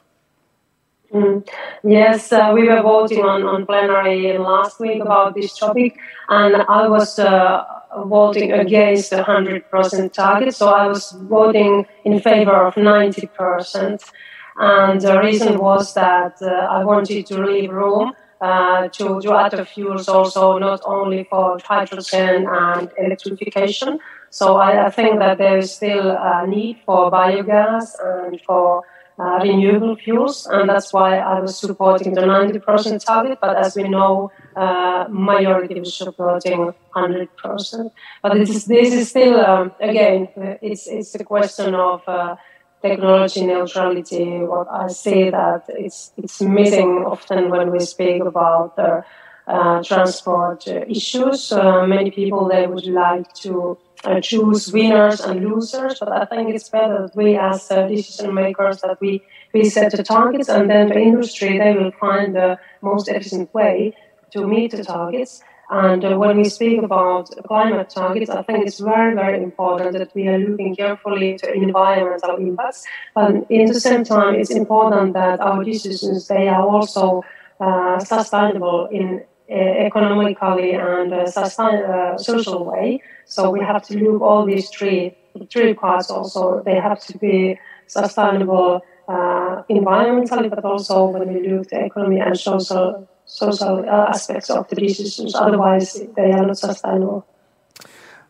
[1.13, 1.47] Mm.
[1.85, 5.99] Yes, uh, we were voting on, on plenary last week about this topic,
[6.29, 7.65] and I was uh,
[8.07, 10.55] voting against the 100% target.
[10.55, 14.11] So I was voting in favor of 90%.
[14.57, 19.65] And the reason was that uh, I wanted to leave room uh, to, to other
[19.65, 23.99] fuels also, not only for hydrogen and electrification.
[24.31, 28.83] So I, I think that there is still a need for biogas and for
[29.19, 33.39] uh, renewable fuels, and that's why I was supporting the 90% target.
[33.41, 37.91] But as we know, uh, majority was supporting 100%.
[38.23, 40.29] But this is this is still um, again,
[40.63, 42.37] it's it's a question of uh,
[42.81, 44.39] technology neutrality.
[44.41, 49.05] What I say that it's it's missing often when we speak about the
[49.47, 51.53] uh, transport issues.
[51.53, 56.55] Uh, many people they would like to uh, choose winners and losers, but I think
[56.55, 59.23] it's better that we as uh, decision makers that we,
[59.53, 63.95] we set the targets and then the industry they will find the most efficient way
[64.33, 65.43] to meet the targets.
[65.71, 70.15] And uh, when we speak about climate targets, I think it's very, very important that
[70.15, 72.85] we are looking carefully to environmental impacts.
[73.15, 77.25] But in the same time, it's important that our decisions they are also
[77.59, 83.03] uh, sustainable in economically and uh, uh, social way.
[83.27, 85.17] So we have to look all these three
[85.51, 86.63] three parts also.
[86.65, 92.39] They have to be sustainable uh, environmentally, but also when we look the economy and
[92.39, 95.35] social social uh, aspects of the decisions.
[95.35, 97.27] Otherwise, they are not sustainable.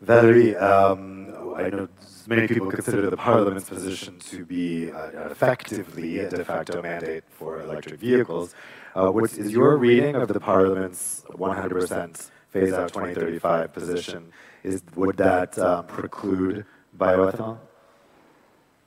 [0.01, 1.87] Valerie, um, I know
[2.27, 7.61] many people consider the Parliament's position to be uh, effectively a de facto mandate for
[7.61, 8.53] electric vehicles.
[8.95, 14.31] Uh, what is your reading of the Parliament's 100% phase out 2035 position?
[14.63, 16.65] Is would that um, preclude
[16.97, 17.57] bioethanol?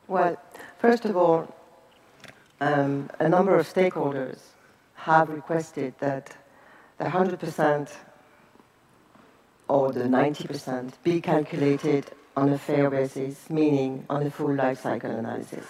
[0.06, 0.40] Well,
[0.78, 1.52] first of all,
[2.60, 4.38] um, a number of stakeholders
[4.94, 6.36] have requested that
[6.98, 7.92] the 100%
[9.68, 15.10] or the 90% be calculated on a fair basis, meaning on a full life cycle
[15.10, 15.66] analysis.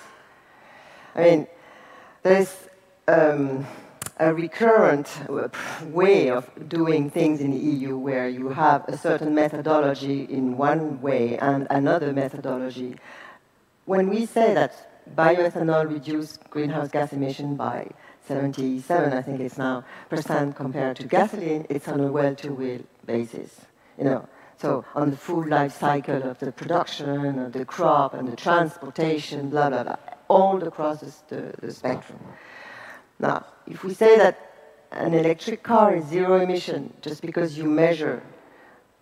[1.14, 1.46] I mean,
[2.22, 2.54] there's
[3.08, 3.66] um,
[4.18, 5.08] a recurrent
[5.82, 11.00] way of doing things in the EU where you have a certain methodology in one
[11.02, 12.96] way and another methodology.
[13.84, 17.90] When we say that bioethanol reduced greenhouse gas emission by
[18.26, 23.60] 77, I think it's now, percent compared to gasoline, it's on a well-to-wheel basis.
[23.98, 28.26] You know, so on the full life cycle of the production, of the crop, and
[28.26, 29.96] the transportation, blah, blah, blah,
[30.28, 32.18] all across the, the spectrum.
[33.18, 34.52] Now, if we say that
[34.92, 38.22] an electric car is zero emission just because you measure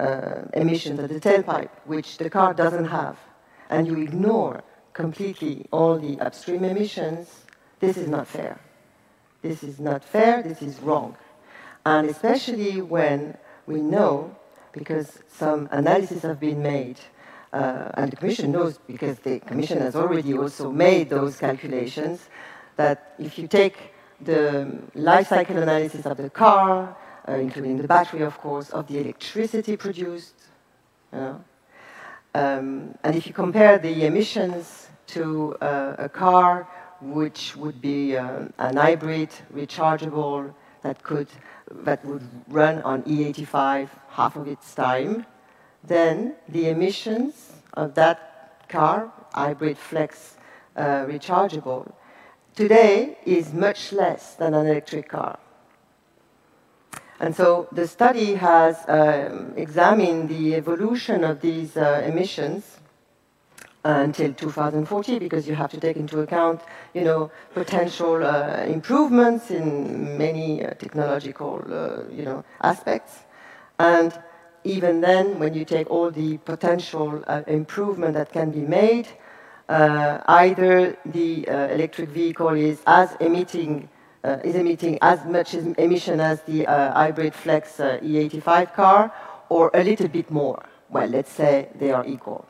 [0.00, 3.16] uh, emissions at the tailpipe, which the car doesn't have,
[3.70, 4.62] and you ignore
[4.92, 7.44] completely all the upstream emissions,
[7.80, 8.58] this is not fair.
[9.42, 11.16] This is not fair, this is wrong.
[11.84, 13.36] And especially when
[13.66, 14.34] we know,
[14.72, 16.98] because some analysis have been made,
[17.52, 22.28] uh, and the Commission knows, because the Commission has already also made those calculations,
[22.76, 26.96] that if you take the life cycle analysis of the car,
[27.28, 30.34] uh, including the battery, of course, of the electricity produced.
[31.12, 31.44] You know?
[32.34, 36.68] um, and if you compare the emissions to uh, a car
[37.00, 40.52] which would be uh, an hybrid rechargeable
[40.82, 41.28] that could
[41.70, 45.24] that would run on E85 half of its time,
[45.82, 50.36] then the emissions of that car, hybrid flex
[50.76, 51.90] uh, rechargeable,
[52.54, 55.38] today is much less than an electric car.
[57.20, 62.78] And so the study has um, examined the evolution of these uh, emissions
[63.84, 66.60] until 2040 because you have to take into account,
[66.94, 73.20] you know, potential uh, improvements in many uh, technological, uh, you know, aspects.
[73.78, 74.18] And
[74.64, 79.08] even then, when you take all the potential uh, improvement that can be made,
[79.68, 83.88] either the uh, electric vehicle is as emitting
[84.22, 89.12] uh, is emitting as much emission as the hybrid flex E85 car,
[89.50, 90.64] or a little bit more.
[90.88, 92.46] Well, let's say they are equal.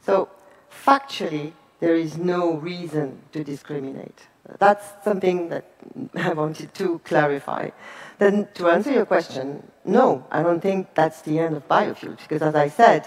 [0.00, 0.28] So
[0.70, 4.20] factually, there is no reason to discriminate.
[4.58, 5.64] That's something that
[6.14, 7.70] I wanted to clarify.
[8.18, 12.42] Then, to answer your question, no, I don't think that's the end of biofuels, because
[12.42, 13.04] as I said,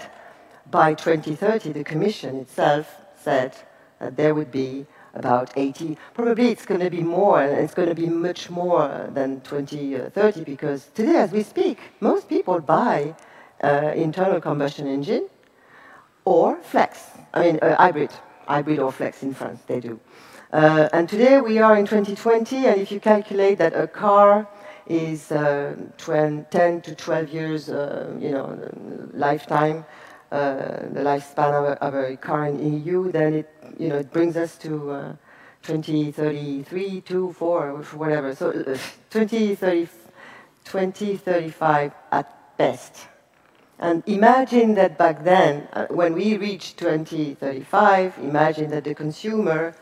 [0.70, 2.94] by 2030, the Commission itself
[3.28, 3.52] said
[4.00, 4.86] that there would be
[5.22, 5.98] about 80.
[6.14, 8.84] Probably it's going to be more, and it's going to be much more
[9.18, 13.14] than 20 or 30, because today, as we speak, most people buy
[13.62, 15.24] uh, internal combustion engine
[16.24, 16.90] or flex.
[17.34, 18.12] I mean, uh, hybrid,
[18.46, 19.94] hybrid or flex in France, they do.
[20.52, 24.48] Uh, and today we are in 2020, and if you calculate that a car
[24.86, 26.46] is uh, 10
[26.86, 28.46] to 12 years, uh, you know,
[29.12, 34.12] lifetime, uh, the lifespan of a, of a, in EU, then it, you know, it
[34.12, 35.12] brings us to uh,
[35.62, 38.34] 2033, 2, 4, whatever.
[38.34, 38.76] So uh,
[39.10, 39.88] 2030,
[40.64, 43.06] 2035 at best.
[43.78, 49.74] And imagine that back then, uh, when we reach 2035, imagine that the consumer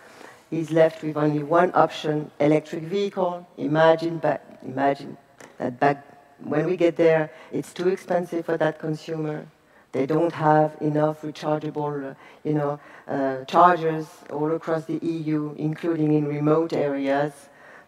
[0.51, 3.47] is left with only one option, electric vehicle.
[3.57, 5.17] Imagine, back, imagine
[5.59, 6.05] that back
[6.41, 9.47] when we get there, it's too expensive for that consumer.
[9.97, 12.79] They don't have enough rechargeable, you know,
[13.09, 17.33] uh, chargers all across the EU, including in remote areas.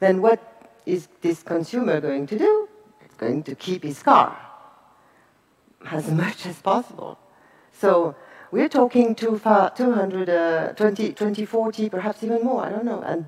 [0.00, 0.40] Then what
[0.86, 2.66] is this consumer going to do?
[3.04, 4.34] It's going to keep his car
[5.84, 7.18] as much as possible.
[7.72, 8.16] So
[8.52, 13.02] we're talking too far, 200, uh, 20, 2040, perhaps even more, I don't know.
[13.02, 13.26] And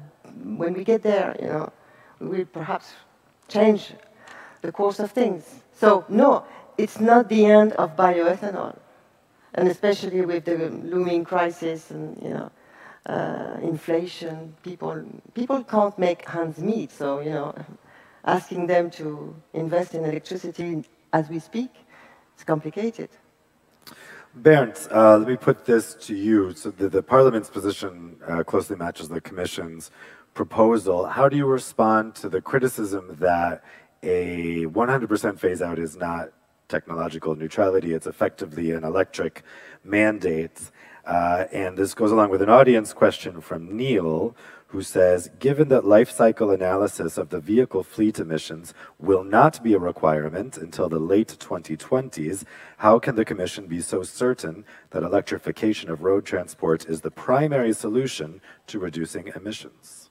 [0.59, 1.71] when we get there, you know,
[2.19, 2.95] we will perhaps
[3.47, 3.93] change
[4.63, 5.45] the course of things.
[5.75, 6.45] So no,
[6.83, 8.77] it's not the end of bioethanol,
[9.55, 12.51] and especially with the looming crisis and you know
[13.07, 15.05] uh, inflation, people
[15.35, 16.91] people can't make hands meet.
[16.91, 17.55] So you know,
[18.25, 21.71] asking them to invest in electricity as we speak,
[22.35, 23.11] it's complicated.
[24.33, 26.55] Bernd, uh, let me put this to you.
[26.55, 29.91] So the, the Parliament's position uh, closely matches the Commission's
[30.35, 31.07] proposal.
[31.07, 33.65] How do you respond to the criticism that
[34.05, 36.31] a 100% phase out is not
[36.71, 37.93] technological neutrality.
[37.93, 39.43] It's effectively an electric
[39.85, 40.71] mandate.
[41.05, 44.37] Uh, and this goes along with an audience question from Neil,
[44.69, 49.75] who says, given that life cycle analysis of the vehicle fleet emissions will not be
[49.75, 52.45] a requirement until the late 2020s,
[52.77, 57.73] how can the Commission be so certain that electrification of road transport is the primary
[57.73, 60.11] solution to reducing emissions?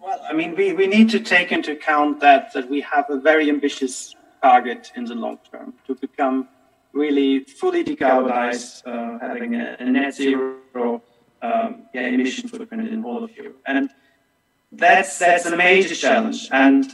[0.00, 3.20] Well, I mean, we, we need to take into account that, that we have a
[3.20, 6.48] very ambitious target in the long term to become
[6.92, 11.02] really fully decarbonized, uh, having a, a, net zero
[11.42, 13.60] um, yeah, emission footprint in all of Europe.
[13.66, 13.90] And
[14.72, 16.84] that's that's a major challenge, and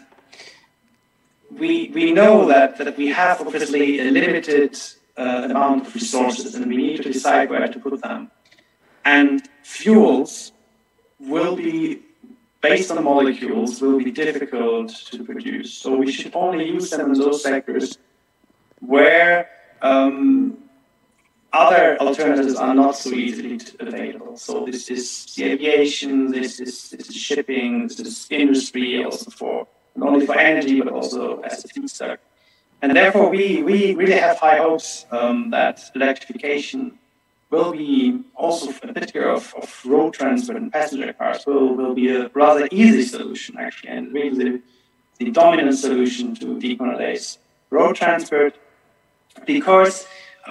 [1.51, 4.78] we we know that that we have obviously a limited
[5.16, 8.31] uh, amount of resources, and we need to decide where to put them.
[9.05, 10.52] And fuels
[11.19, 12.02] will be
[12.62, 15.74] based on molecules will be difficult to produce.
[15.74, 17.98] So we should only use them in those sectors
[18.78, 19.51] where
[19.82, 20.56] um,
[21.52, 24.36] other alternatives are not so easily available.
[24.36, 29.66] So this is the aviation, this is, this is shipping, this is industry, also for
[29.97, 32.18] not only for energy but also as a feedstock.
[32.80, 36.98] And therefore, we, we really have high hopes um, that electrification
[37.52, 42.08] will be also a picture of, of road transport and passenger cars will, will be
[42.08, 44.62] a rather easy solution actually, and really the,
[45.18, 47.38] the dominant solution to decarbonize
[47.70, 48.56] road transport
[49.46, 50.06] because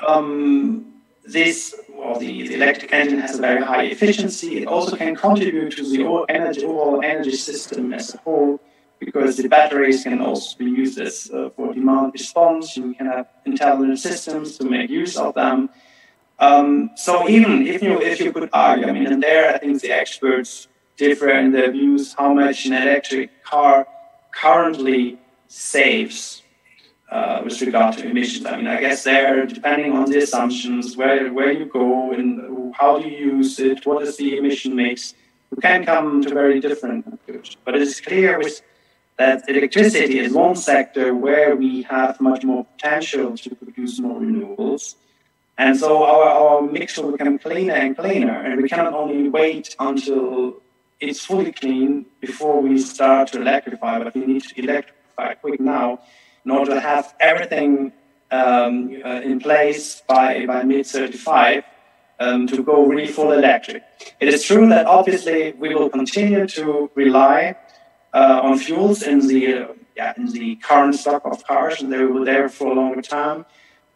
[0.08, 0.94] um,
[1.26, 4.60] this well, the, the electric engine has a very high efficiency.
[4.60, 8.60] It also can contribute to the energy, overall energy system as a whole
[9.00, 12.78] because the batteries can also be used as uh, for demand response.
[12.78, 15.70] You can have intelligent systems to make use of them.
[16.42, 19.80] Um, so even if you if you could argue, I mean, and there I think
[19.80, 23.88] the experts differ in their views how much an electric car
[24.34, 26.42] currently saves
[27.12, 28.46] uh, with regard to emissions.
[28.48, 32.98] I mean, I guess there, depending on the assumptions, where where you go and how
[32.98, 35.14] you use it, what is the emission mix,
[35.52, 37.58] you can come to very different conclusions.
[37.66, 38.62] But it is clear with
[39.18, 44.96] that electricity is one sector where we have much more potential to produce more renewables.
[45.62, 49.76] And so our, our mix will become cleaner and cleaner, and we cannot only wait
[49.80, 50.60] until
[51.00, 56.00] it's fully clean before we start to electrify, but we need to electrify quick now
[56.46, 57.94] in order to have everything
[58.32, 61.64] um, uh, in place by, by mid 35
[62.20, 63.84] um, to go really full electric.
[64.20, 67.56] It is true that obviously we will continue to rely
[68.16, 72.04] uh, on fuels in the, uh, yeah, in the current stock of cars, and they
[72.04, 73.46] will there for a longer time.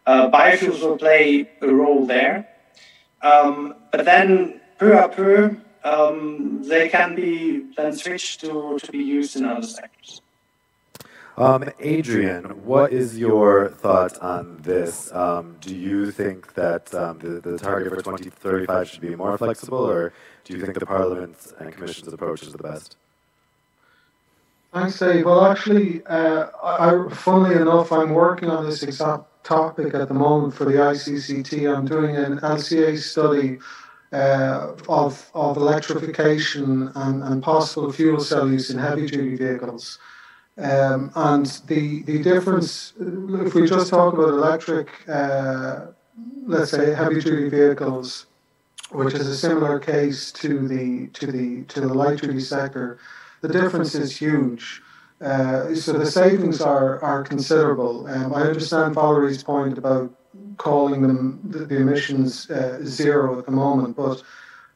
[0.05, 2.47] Uh, biofuels will play a role there.
[3.21, 8.99] Um, but then, peu à peu, um, they can be then switched to, to be
[8.99, 10.21] used in other sectors.
[11.37, 15.11] Um, Adrian, what is your thoughts on this?
[15.11, 19.79] Um, do you think that um, the, the target for 2035 should be more flexible,
[19.79, 20.13] or
[20.45, 22.95] do you think the Parliament's and Commission's approach is the best?
[24.73, 25.25] Thanks, Dave.
[25.25, 30.53] Well, actually, uh, I, funnily enough, I'm working on this exact topic at the moment
[30.53, 31.73] for the ICCT.
[31.73, 33.59] I'm doing an LCA study
[34.11, 39.99] uh, of, of electrification and, and possible fuel cell use in heavy duty vehicles.
[40.57, 45.87] Um, and the, the difference, if we just talk about electric, uh,
[46.45, 48.25] let's say heavy duty vehicles,
[48.91, 52.99] which is a similar case to the, to the, to the light duty sector,
[53.41, 54.81] the difference is huge.
[55.21, 58.07] Uh, so the savings are, are considerable.
[58.07, 60.13] Um, I understand Valerie's point about
[60.57, 64.21] calling them the, the emissions uh, zero at the moment, but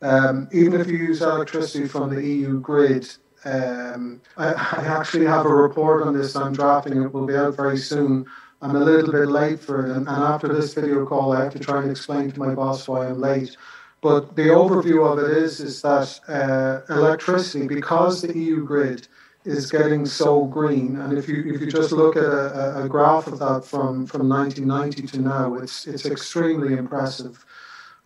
[0.01, 3.09] um, even if you use electricity from the EU grid,
[3.43, 6.35] um, I, I, actually have a report on this.
[6.35, 7.13] I'm drafting it.
[7.13, 8.25] will be out very soon.
[8.61, 11.53] I'm a little bit late for it, and, and after this video call, I have
[11.53, 13.55] to try and explain to my boss why I'm late.
[14.01, 19.07] But the overview of it is is that uh, electricity, because the EU grid
[19.49, 20.95] is getting so green.
[20.97, 24.29] And if you if you just look at a, a graph of that from, from
[24.29, 27.43] 1990 to now, it's it's extremely impressive.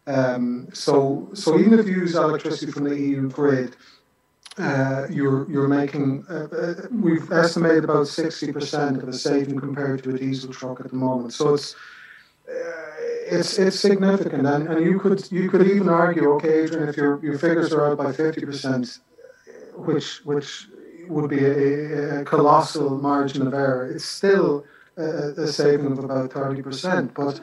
[0.08, 3.76] Um, so so even if you use electricity from the EU grid,
[4.58, 10.16] uh, you're you're making uh, uh, we've estimated about 60% of a saving compared to
[10.16, 11.34] a diesel truck at the moment.
[11.34, 11.76] So it's
[12.50, 12.94] uh,
[13.36, 17.24] it's it's significant, and, and you could you could even argue, okay, Adrian, if your
[17.24, 19.00] your figures are out by 50%,
[19.76, 20.68] which which
[21.10, 23.92] would be a, a colossal margin of error.
[23.92, 24.66] It's still
[24.98, 27.14] a, a saving of about 30%.
[27.14, 27.40] But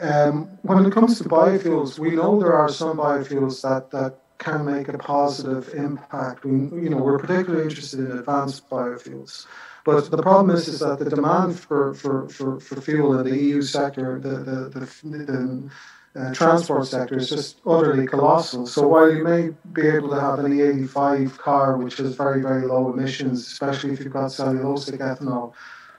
[0.00, 4.64] um, when it comes to biofuels, we know there are some biofuels that, that can
[4.64, 6.44] make a positive impact.
[6.44, 6.50] We,
[6.82, 9.46] you know, we're particularly interested in advanced biofuels.
[9.84, 13.36] But the problem is, is that the demand for, for, for, for fuel in the
[13.36, 15.70] EU sector, the, the, the, the
[16.16, 18.66] uh, transport sector is just utterly colossal.
[18.66, 22.66] So while you may be able to have an E85 car which has very, very
[22.66, 25.52] low emissions, especially if you've got cellulosic ethanol,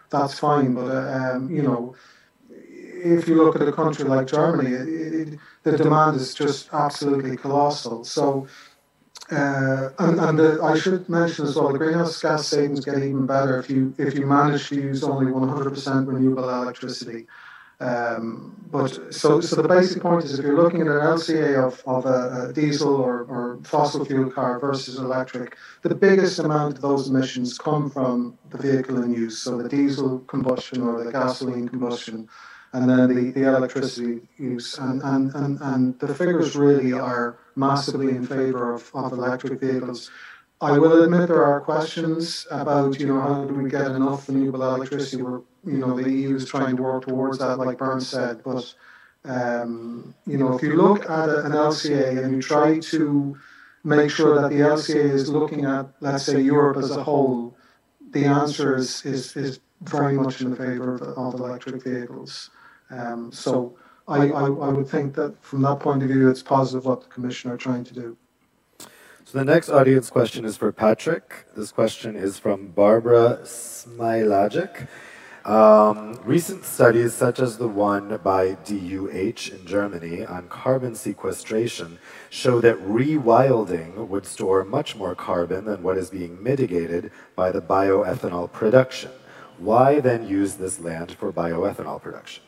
[0.10, 0.74] that's fine.
[0.74, 1.96] But, uh, um, you know,
[2.50, 7.38] if you look at a country like Germany, it, it, the demand is just absolutely
[7.38, 8.04] colossal.
[8.04, 8.48] So,
[9.32, 13.26] uh, and, and the, I should mention as well, the greenhouse gas savings get even
[13.26, 17.28] better if you if you manage to use only 100% renewable electricity.
[17.80, 21.82] Um, but so, so the basic point is if you're looking at an LCA of,
[21.86, 26.82] of a, a diesel or, or fossil fuel car versus electric, the biggest amount of
[26.82, 29.40] those emissions come from the vehicle in use.
[29.40, 32.28] So the diesel combustion or the gasoline combustion,
[32.74, 34.78] and then the, the electricity use.
[34.80, 40.12] And, and, and, and the figures really are massively in favor of, of electric vehicles.
[40.60, 44.64] I will admit there are questions about, you know, how do we get enough renewable
[44.64, 45.22] electricity?
[45.22, 48.42] We're, you know, the EU is trying to work towards that, like Bernd said.
[48.44, 48.74] But,
[49.26, 53.38] um, you know, if you look at an LCA and you try to
[53.84, 57.58] make sure that the LCA is looking at, let's say, Europe as a whole,
[58.12, 62.50] the answer is, is, is very much in favor of, of electric vehicles.
[62.90, 63.78] Um, so
[64.08, 67.08] I, I, I would think that from that point of view, it's positive what the
[67.08, 68.18] Commission are trying to do.
[69.26, 71.46] So the next audience question is for Patrick.
[71.56, 74.88] This question is from Barbara Smilagic.
[75.48, 82.00] Um, recent studies, such as the one by DUH in Germany on carbon sequestration,
[82.30, 87.62] show that rewilding would store much more carbon than what is being mitigated by the
[87.62, 89.10] bioethanol production.
[89.58, 92.44] Why then use this land for bioethanol production?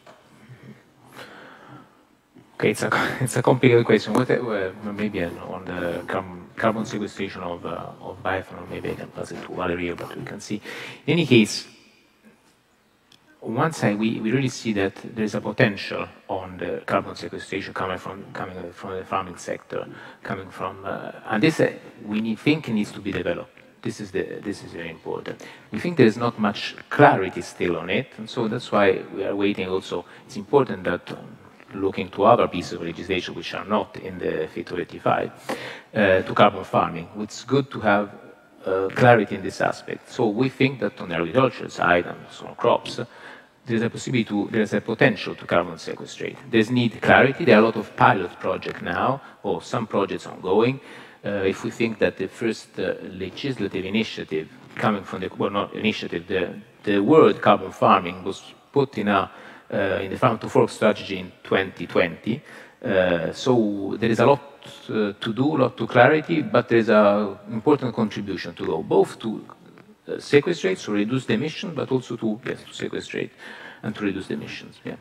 [2.56, 2.90] Okay, it's a,
[3.22, 4.12] it's a complicated question.
[4.12, 9.08] What, uh, maybe on the carbon, carbon sequestration of, uh, of bioethanol, maybe I can
[9.08, 10.62] pass it to Valeria, but we can see.
[11.08, 11.66] In any case,
[13.42, 17.16] on one side, we, we really see that there is a potential on the carbon
[17.16, 19.88] sequestration coming from coming from the farming sector,
[20.24, 21.72] coming from, uh, and this uh,
[22.06, 23.52] we need, think needs to be developed.
[23.82, 25.42] This is the this is very important.
[25.72, 29.24] We think there is not much clarity still on it, and so that's why we
[29.24, 29.70] are waiting.
[29.70, 31.38] Also, it's important that um,
[31.74, 35.32] looking to other pieces of legislation which are not in the Fit to 85
[35.94, 37.08] uh, to carbon farming.
[37.20, 38.12] It's good to have
[38.66, 40.12] uh, clarity in this aspect.
[40.12, 43.00] So we think that on the agricultural side and on crops,
[43.70, 46.38] there's a possibility to, there's a potential to carbon sequestrate.
[46.52, 47.46] There's need clarity.
[47.46, 50.80] There are a lot of pilot projects now, or some projects ongoing.
[51.26, 55.74] Uh, if we think that the first uh, legislative initiative coming from the, well, not
[55.74, 59.32] initiative, the, the word carbon farming was put in a
[59.72, 62.42] uh, in the Farm to Fork strategy in 2020.
[62.84, 64.42] Uh, so there is a lot
[64.90, 68.82] uh, to do, a lot to clarity, but there is an important contribution to go,
[68.82, 69.46] both to
[70.10, 73.32] Uh, sequestrate, so reduce the emission, but also to, yes, to sequestrate
[73.84, 74.80] and to reduce the emissions.
[74.84, 74.96] Yeah.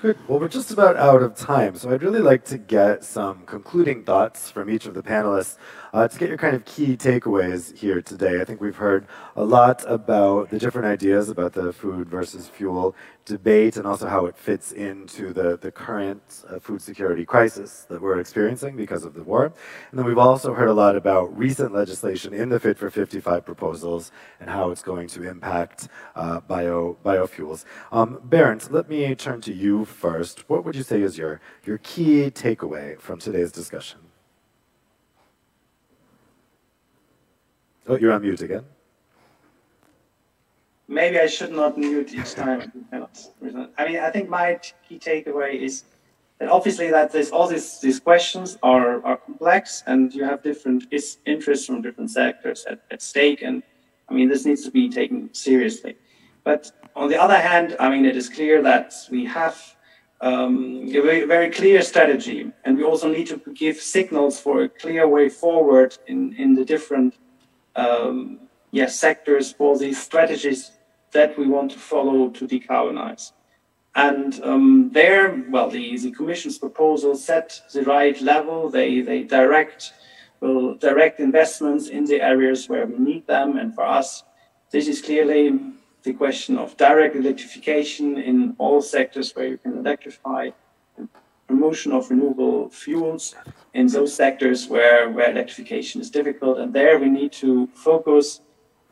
[0.00, 0.18] Good.
[0.28, 4.04] Well, we're just about out of time, so I'd really like to get some concluding
[4.04, 5.56] thoughts from each of the panelists
[5.92, 8.40] uh, to get your kind of key takeaways here today.
[8.40, 9.06] I think we've heard
[9.36, 12.94] a lot about the different ideas about the food versus fuel
[13.24, 18.00] debate and also how it fits into the, the current uh, food security crisis that
[18.00, 19.52] we're experiencing because of the war.
[19.90, 23.44] And then we've also heard a lot about recent legislation in the Fit for 55
[23.44, 24.10] proposals
[24.40, 27.64] and how it's going to impact uh, bio, biofuels.
[27.92, 28.20] Um,
[28.70, 30.48] let me turn to you first.
[30.48, 34.07] What would you say is your, your key takeaway from today's discussion?
[37.88, 38.64] Oh, you're on mute again
[40.88, 42.72] maybe I should not mute each time.
[43.78, 44.58] I mean, I think my
[44.88, 45.84] key takeaway is
[46.38, 50.84] that obviously that all these these questions are are complex, and you have different
[51.26, 53.62] interests from different sectors at, at stake, and
[54.08, 55.96] I mean this needs to be taken seriously.
[56.44, 59.56] But on the other hand, I mean it is clear that we have
[60.20, 64.68] um, a very, very clear strategy, and we also need to give signals for a
[64.68, 67.14] clear way forward in in the different
[67.78, 68.40] um,
[68.70, 70.72] yes sectors for these strategies
[71.12, 73.32] that we want to follow to decarbonize.
[73.94, 78.68] And um, there, well, the, the Commission's proposal set the right level.
[78.68, 79.92] They, they direct,
[80.40, 83.56] will direct investments in the areas where we need them.
[83.56, 84.22] And for us,
[84.70, 85.58] this is clearly
[86.02, 90.50] the question of direct electrification in all sectors where you can electrify,
[91.48, 93.34] promotion of renewable fuels
[93.74, 96.58] in those sectors where, where electrification is difficult.
[96.58, 98.40] And there we need to focus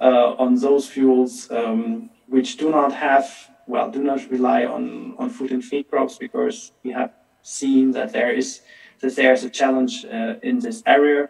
[0.01, 3.27] uh, on those fuels um, which do not have,
[3.66, 7.12] well, do not rely on, on food and feed crops because we have
[7.43, 8.62] seen that there is
[9.01, 11.28] that there is a challenge uh, in this area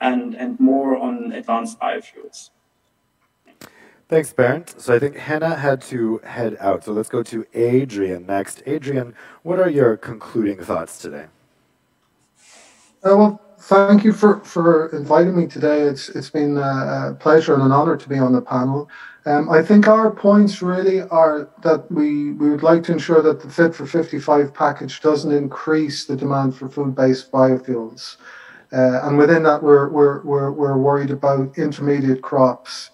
[0.00, 2.50] and, and more on advanced biofuels.
[4.08, 4.72] Thanks, Bernd.
[4.78, 6.84] So I think Henna had to head out.
[6.84, 8.62] So let's go to Adrian next.
[8.64, 11.26] Adrian, what are your concluding thoughts today?
[13.04, 15.80] Uh, well, thank you for, for inviting me today.
[15.80, 18.88] It's it's been a, pleasure and an honor to be on the panel.
[19.24, 23.40] Um, I think our points really are that we, we would like to ensure that
[23.40, 28.18] the Fit for 55 package doesn't increase the demand for food-based biofuels.
[28.72, 32.90] Uh, and within that, we're, we're, we're, we're worried about intermediate crops.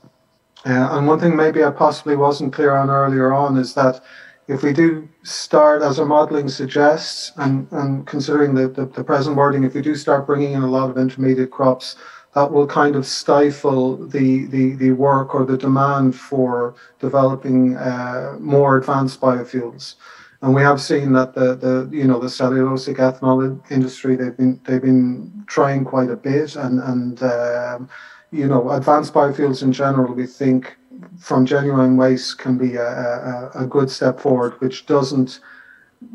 [0.64, 4.01] Uh, and one thing maybe I possibly wasn't clear on earlier on is that
[4.48, 9.36] if we do start, as our modelling suggests, and, and considering the, the, the, present
[9.36, 11.97] wording, if we do start bringing in a lot of intermediate crops,
[12.34, 18.36] that will kind of stifle the, the, the work or the demand for developing uh,
[18.40, 19.94] more advanced biofuels.
[20.40, 24.60] And we have seen that the, the you know the cellulosic ethanol industry they've been
[24.64, 27.89] they've been trying quite a bit and and um,
[28.33, 30.77] you know advanced biofuels in general we think
[31.19, 35.41] from genuine waste can be a, a, a good step forward, which doesn't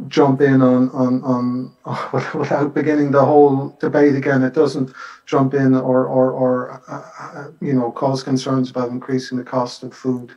[0.08, 1.74] jump in on, on, on
[2.38, 4.44] without beginning the whole debate again.
[4.44, 4.92] It doesn't
[5.26, 9.84] jump in or, or, or uh, uh, you know, cause concerns about increasing the cost
[9.84, 10.32] of food.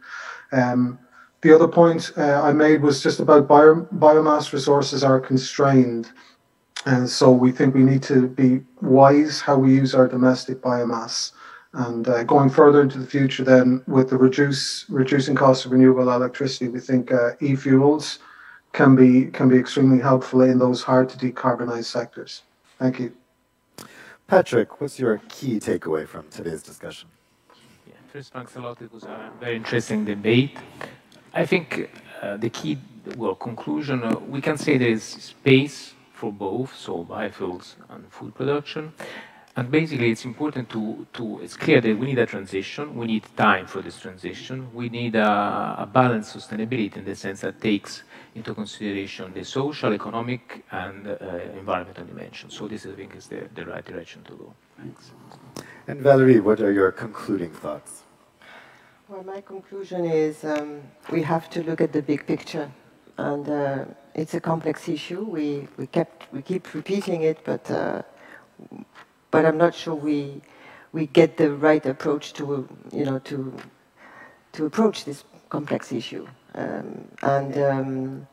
[0.53, 0.99] Um,
[1.43, 6.11] the other point uh, I made was just about bio, biomass resources are constrained.
[6.87, 11.33] And so we think we need to be wise how we use our domestic biomass.
[11.73, 16.11] And uh, going further into the future, then with the reduce reducing cost of renewable
[16.11, 18.19] electricity, we think uh, e-fuels
[18.73, 22.43] can be can be extremely helpful in those hard to decarbonize sectors.
[22.79, 23.13] Thank you.
[24.27, 27.09] Patrick, what's your key takeaway from today's discussion?
[27.87, 28.81] Yeah, first, thanks a lot.
[28.81, 30.57] It was a very interesting debate.
[31.35, 31.91] I think
[32.23, 32.79] uh, the key,
[33.17, 38.35] well, conclusion, uh, we can say there is space for both, so biofuels and food
[38.35, 38.93] production.
[39.61, 42.97] And basically, it's important to, to, it's clear that we need a transition.
[42.97, 44.73] We need time for this transition.
[44.73, 48.05] We need a, a balanced sustainability in the sense that takes
[48.35, 51.17] into consideration the social, economic, and uh,
[51.59, 52.49] environmental dimension.
[52.49, 54.55] So this, I think, is the, the right direction to go.
[54.79, 55.11] Thanks.
[55.89, 58.05] And Valerie, what are your concluding thoughts?
[59.11, 60.81] Well, my conclusion is um,
[61.13, 62.73] we have to look at the big picture.
[63.19, 63.85] And uh,
[64.15, 65.23] it's a complex issue.
[65.23, 68.01] We, we, kept, we keep repeating it, but uh,
[69.31, 70.43] but I'm not sure we
[70.93, 73.57] we get the right approach to you know to
[74.53, 76.27] to approach this complex issue.
[76.55, 78.27] Um, and um,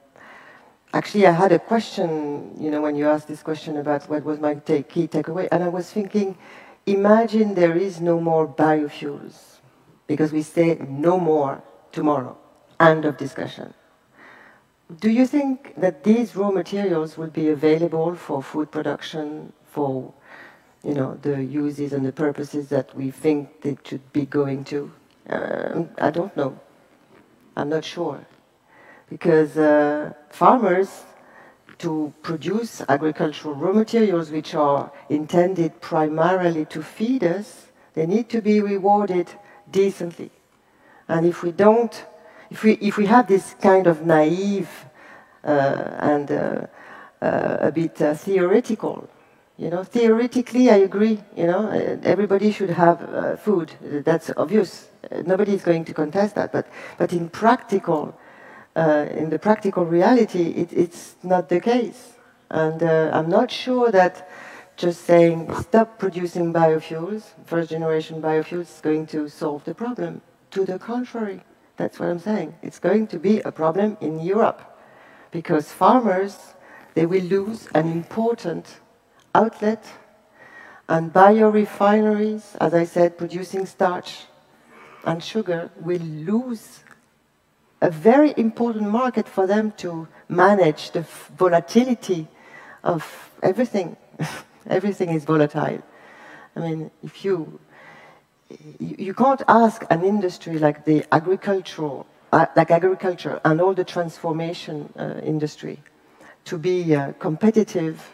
[0.94, 2.56] actually, I had a question.
[2.60, 5.64] You know, when you asked this question about what was my take, key takeaway, and
[5.64, 6.38] I was thinking,
[6.86, 9.60] imagine there is no more biofuels
[10.08, 11.62] because we say no more
[11.92, 12.38] tomorrow.
[12.80, 13.74] End of discussion.
[15.00, 20.14] Do you think that these raw materials will be available for food production, for
[20.84, 24.92] you know, the uses and the purposes that we think they should be going to?
[25.30, 26.60] Um, I don't know.
[27.56, 28.26] I'm not sure.
[29.10, 31.04] Because uh, farmers,
[31.80, 38.42] to produce agricultural raw materials which are intended primarily to feed us, they need to
[38.42, 39.30] be rewarded
[39.70, 40.32] decently.
[41.08, 42.06] And if we don't,
[42.50, 44.70] if we, if we have this kind of naive
[45.44, 45.48] uh,
[46.00, 46.68] and uh,
[47.22, 49.10] uh a bit uh, theoretical
[49.58, 51.20] you know, theoretically, I agree.
[51.36, 51.70] You know,
[52.04, 53.72] everybody should have uh, food.
[53.82, 54.90] That's obvious.
[55.26, 56.52] Nobody is going to contest that.
[56.52, 56.68] But,
[56.98, 58.16] but in practical,
[58.76, 62.14] uh, in the practical reality, it, it's not the case.
[62.52, 64.30] And uh, I'm not sure that
[64.76, 70.22] just saying stop producing biofuels, first generation biofuels, is going to solve the problem.
[70.52, 71.42] To the contrary,
[71.78, 72.56] that's what I'm saying.
[72.62, 74.62] It's going to be a problem in Europe
[75.32, 76.54] because farmers
[76.94, 78.80] they will lose an important
[79.38, 79.86] outlet,
[80.90, 84.26] and biorefineries, as I said, producing starch
[85.06, 86.84] and sugar, will lose
[87.82, 91.06] a very important market for them to manage the
[91.38, 92.28] volatility
[92.84, 93.96] of everything.
[94.68, 95.82] everything is volatile.
[96.56, 97.60] I mean, if you,
[98.80, 104.92] you can't ask an industry like the agricultural, uh, like agriculture and all the transformation
[104.98, 105.80] uh, industry
[106.46, 108.10] to be uh, competitive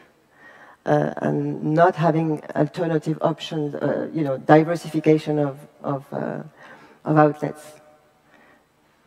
[0.86, 6.44] uh, and not having alternative options, uh, you know, diversification of, of, uh,
[7.06, 7.74] of outlets.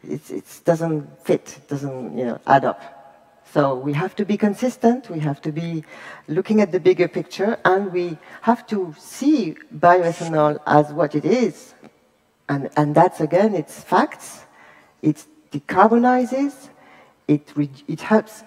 [0.03, 2.81] It, it doesn't fit, it doesn't, you know, add up.
[3.53, 5.85] So we have to be consistent, we have to be
[6.29, 11.75] looking at the bigger picture, and we have to see bioethanol as what it is.
[12.49, 14.45] And, and that's, again, it's facts,
[15.03, 16.69] it decarbonizes,
[17.29, 17.53] it,
[17.89, 18.45] it helps,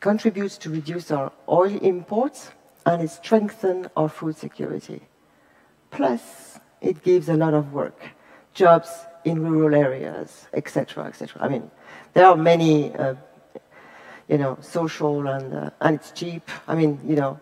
[0.00, 2.50] contributes to reduce our oil imports,
[2.86, 5.02] and it strengthens our food security.
[5.90, 8.00] Plus, it gives a lot of work,
[8.54, 8.90] jobs
[9.24, 11.42] in rural areas, etc., etc.
[11.42, 11.70] I mean,
[12.14, 13.14] there are many, uh,
[14.28, 16.48] you know, social and uh, and it's cheap.
[16.66, 17.38] I mean, you know,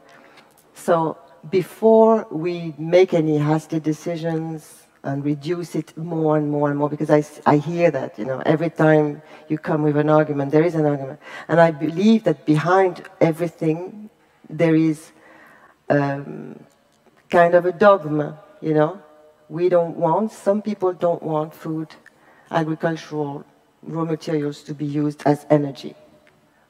[0.75, 1.19] so
[1.51, 7.11] before we make any hasty decisions and reduce it more and more and more, because
[7.11, 10.75] I, I hear that, you know, every time you come with an argument, there is
[10.75, 11.21] an argument.
[11.47, 14.11] And I believe that behind everything,
[14.51, 15.13] there is
[15.89, 16.59] um,
[17.31, 19.03] kind of a dogma, you know.
[19.49, 21.89] We don't want, some people don't want food,
[22.51, 23.45] agricultural
[23.83, 25.95] raw materials to be used as energy.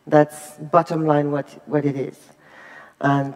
[0.06, 2.18] That's bottom line what, what it is.
[3.00, 3.34] And,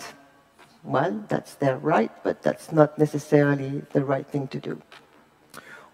[0.84, 4.80] well, that's their right, but that's not necessarily the right thing to do.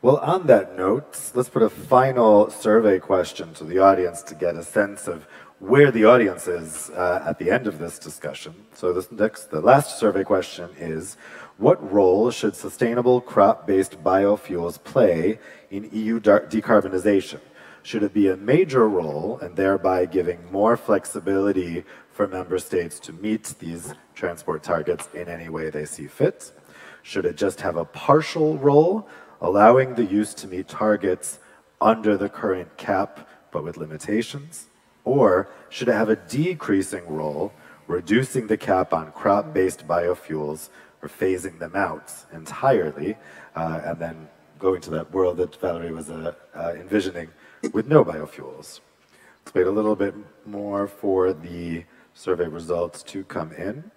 [0.00, 4.54] Well, on that note, let's put a final survey question to the audience to get
[4.54, 5.26] a sense of
[5.60, 8.54] where the audience is uh, at the end of this discussion.
[8.74, 11.16] So this next, the last survey question is,
[11.56, 15.40] what role should sustainable crop-based biofuels play
[15.70, 17.40] in EU decarbonization?
[17.82, 23.12] Should it be a major role and thereby giving more flexibility for member states to
[23.12, 26.52] meet these transport targets in any way they see fit?
[27.02, 29.08] Should it just have a partial role,
[29.40, 31.40] allowing the use to meet targets
[31.80, 34.68] under the current cap, but with limitations?
[35.08, 37.54] Or should it have a decreasing role,
[37.86, 40.68] reducing the cap on crop-based biofuels
[41.00, 43.16] or phasing them out entirely,
[43.56, 44.28] uh, and then
[44.58, 47.28] going to that world that Valerie was uh, uh, envisioning
[47.72, 48.80] with no biofuels.
[49.40, 50.14] Let's wait a little bit
[50.44, 53.90] more for the survey results to come in.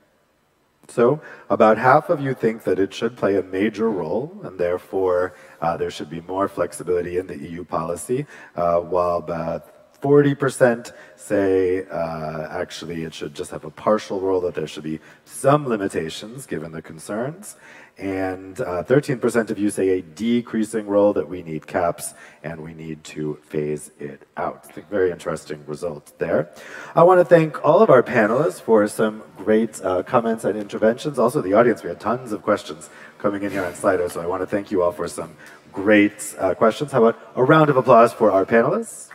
[0.87, 5.33] So, about half of you think that it should play a major role, and therefore
[5.61, 8.25] uh, there should be more flexibility in the EU policy,
[8.55, 9.70] uh, while about
[10.01, 14.99] 40% say uh, actually it should just have a partial role, that there should be
[15.25, 17.55] some limitations given the concerns.
[17.97, 22.73] And 13% uh, of you say a decreasing role, that we need caps and we
[22.73, 24.73] need to phase it out.
[24.89, 26.49] Very interesting results there.
[26.95, 31.19] I want to thank all of our panelists for some great uh, comments and interventions.
[31.19, 34.25] Also, the audience, we had tons of questions coming in here on Slido, so I
[34.25, 35.35] want to thank you all for some
[35.71, 36.91] great uh, questions.
[36.91, 39.10] How about a round of applause for our panelists?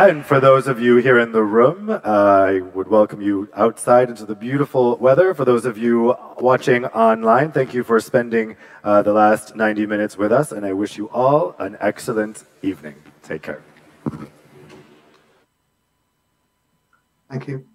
[0.00, 4.24] And for those of you here in the room, I would welcome you outside into
[4.24, 5.34] the beautiful weather.
[5.34, 10.16] For those of you watching online, thank you for spending uh, the last 90 minutes
[10.16, 12.94] with us, and I wish you all an excellent evening.
[13.22, 13.62] Take care.
[17.28, 17.69] Thank you.